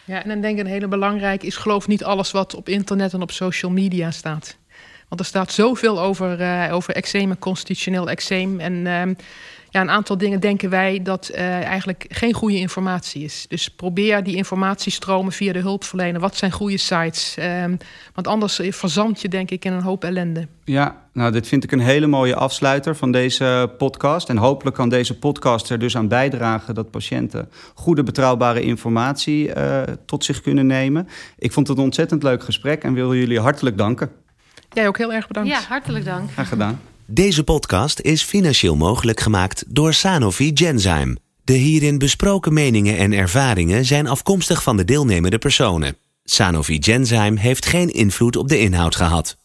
Ja, 0.05 0.23
en 0.23 0.29
dan 0.29 0.41
denk 0.41 0.57
ik 0.57 0.65
een 0.65 0.71
hele 0.71 0.87
belangrijke 0.87 1.45
is: 1.45 1.55
geloof 1.55 1.87
niet 1.87 2.03
alles 2.03 2.31
wat 2.31 2.55
op 2.55 2.69
internet 2.69 3.13
en 3.13 3.21
op 3.21 3.31
social 3.31 3.71
media 3.71 4.11
staat. 4.11 4.59
Want 5.11 5.23
er 5.23 5.29
staat 5.29 5.51
zoveel 5.51 6.01
over, 6.01 6.41
uh, 6.41 6.73
over 6.73 6.93
eczeem 6.93 7.39
constitutioneel 7.39 8.09
eczeem. 8.09 8.59
En 8.59 8.73
uh, 8.73 9.15
ja, 9.69 9.81
een 9.81 9.89
aantal 9.89 10.17
dingen 10.17 10.39
denken 10.39 10.69
wij 10.69 10.99
dat 11.03 11.31
uh, 11.33 11.39
eigenlijk 11.63 12.05
geen 12.09 12.33
goede 12.33 12.57
informatie 12.57 13.23
is. 13.23 13.45
Dus 13.47 13.69
probeer 13.69 14.23
die 14.23 14.35
informatiestromen 14.35 15.31
via 15.31 15.53
de 15.53 15.59
hulpverlener. 15.59 16.21
Wat 16.21 16.35
zijn 16.35 16.51
goede 16.51 16.77
sites? 16.77 17.37
Um, 17.63 17.77
want 18.13 18.27
anders 18.27 18.59
verzand 18.63 19.21
je 19.21 19.27
denk 19.27 19.51
ik 19.51 19.65
in 19.65 19.73
een 19.73 19.81
hoop 19.81 20.03
ellende. 20.03 20.47
Ja, 20.63 21.05
nou 21.13 21.31
dit 21.31 21.47
vind 21.47 21.63
ik 21.63 21.71
een 21.71 21.79
hele 21.79 22.07
mooie 22.07 22.35
afsluiter 22.35 22.95
van 22.95 23.11
deze 23.11 23.73
podcast. 23.77 24.29
En 24.29 24.37
hopelijk 24.37 24.75
kan 24.75 24.89
deze 24.89 25.19
podcast 25.19 25.69
er 25.69 25.79
dus 25.79 25.97
aan 25.97 26.07
bijdragen 26.07 26.75
dat 26.75 26.91
patiënten 26.91 27.49
goede 27.73 28.03
betrouwbare 28.03 28.61
informatie 28.61 29.55
uh, 29.55 29.81
tot 30.05 30.25
zich 30.25 30.41
kunnen 30.41 30.67
nemen. 30.67 31.07
Ik 31.37 31.51
vond 31.51 31.67
het 31.67 31.77
een 31.77 31.83
ontzettend 31.83 32.23
leuk 32.23 32.43
gesprek 32.43 32.83
en 32.83 32.93
wil 32.93 33.15
jullie 33.15 33.39
hartelijk 33.39 33.77
danken. 33.77 34.11
Jij 34.73 34.87
ook 34.87 34.97
heel 34.97 35.13
erg 35.13 35.27
bedankt. 35.27 35.49
Ja, 35.49 35.61
hartelijk 35.67 36.05
dank. 36.05 36.31
Graag 36.31 36.49
gedaan. 36.49 36.81
Deze 37.05 37.43
podcast 37.43 37.99
is 37.99 38.23
financieel 38.23 38.75
mogelijk 38.75 39.19
gemaakt 39.19 39.63
door 39.67 39.93
Sanofi 39.93 40.51
Genzyme. 40.53 41.17
De 41.43 41.53
hierin 41.53 41.97
besproken 41.97 42.53
meningen 42.53 42.97
en 42.97 43.13
ervaringen 43.13 43.85
zijn 43.85 44.07
afkomstig 44.07 44.63
van 44.63 44.77
de 44.77 44.85
deelnemende 44.85 45.37
personen. 45.37 45.95
Sanofi 46.23 46.77
Genzyme 46.81 47.39
heeft 47.39 47.65
geen 47.65 47.89
invloed 47.89 48.35
op 48.35 48.47
de 48.47 48.59
inhoud 48.59 48.95
gehad. 48.95 49.37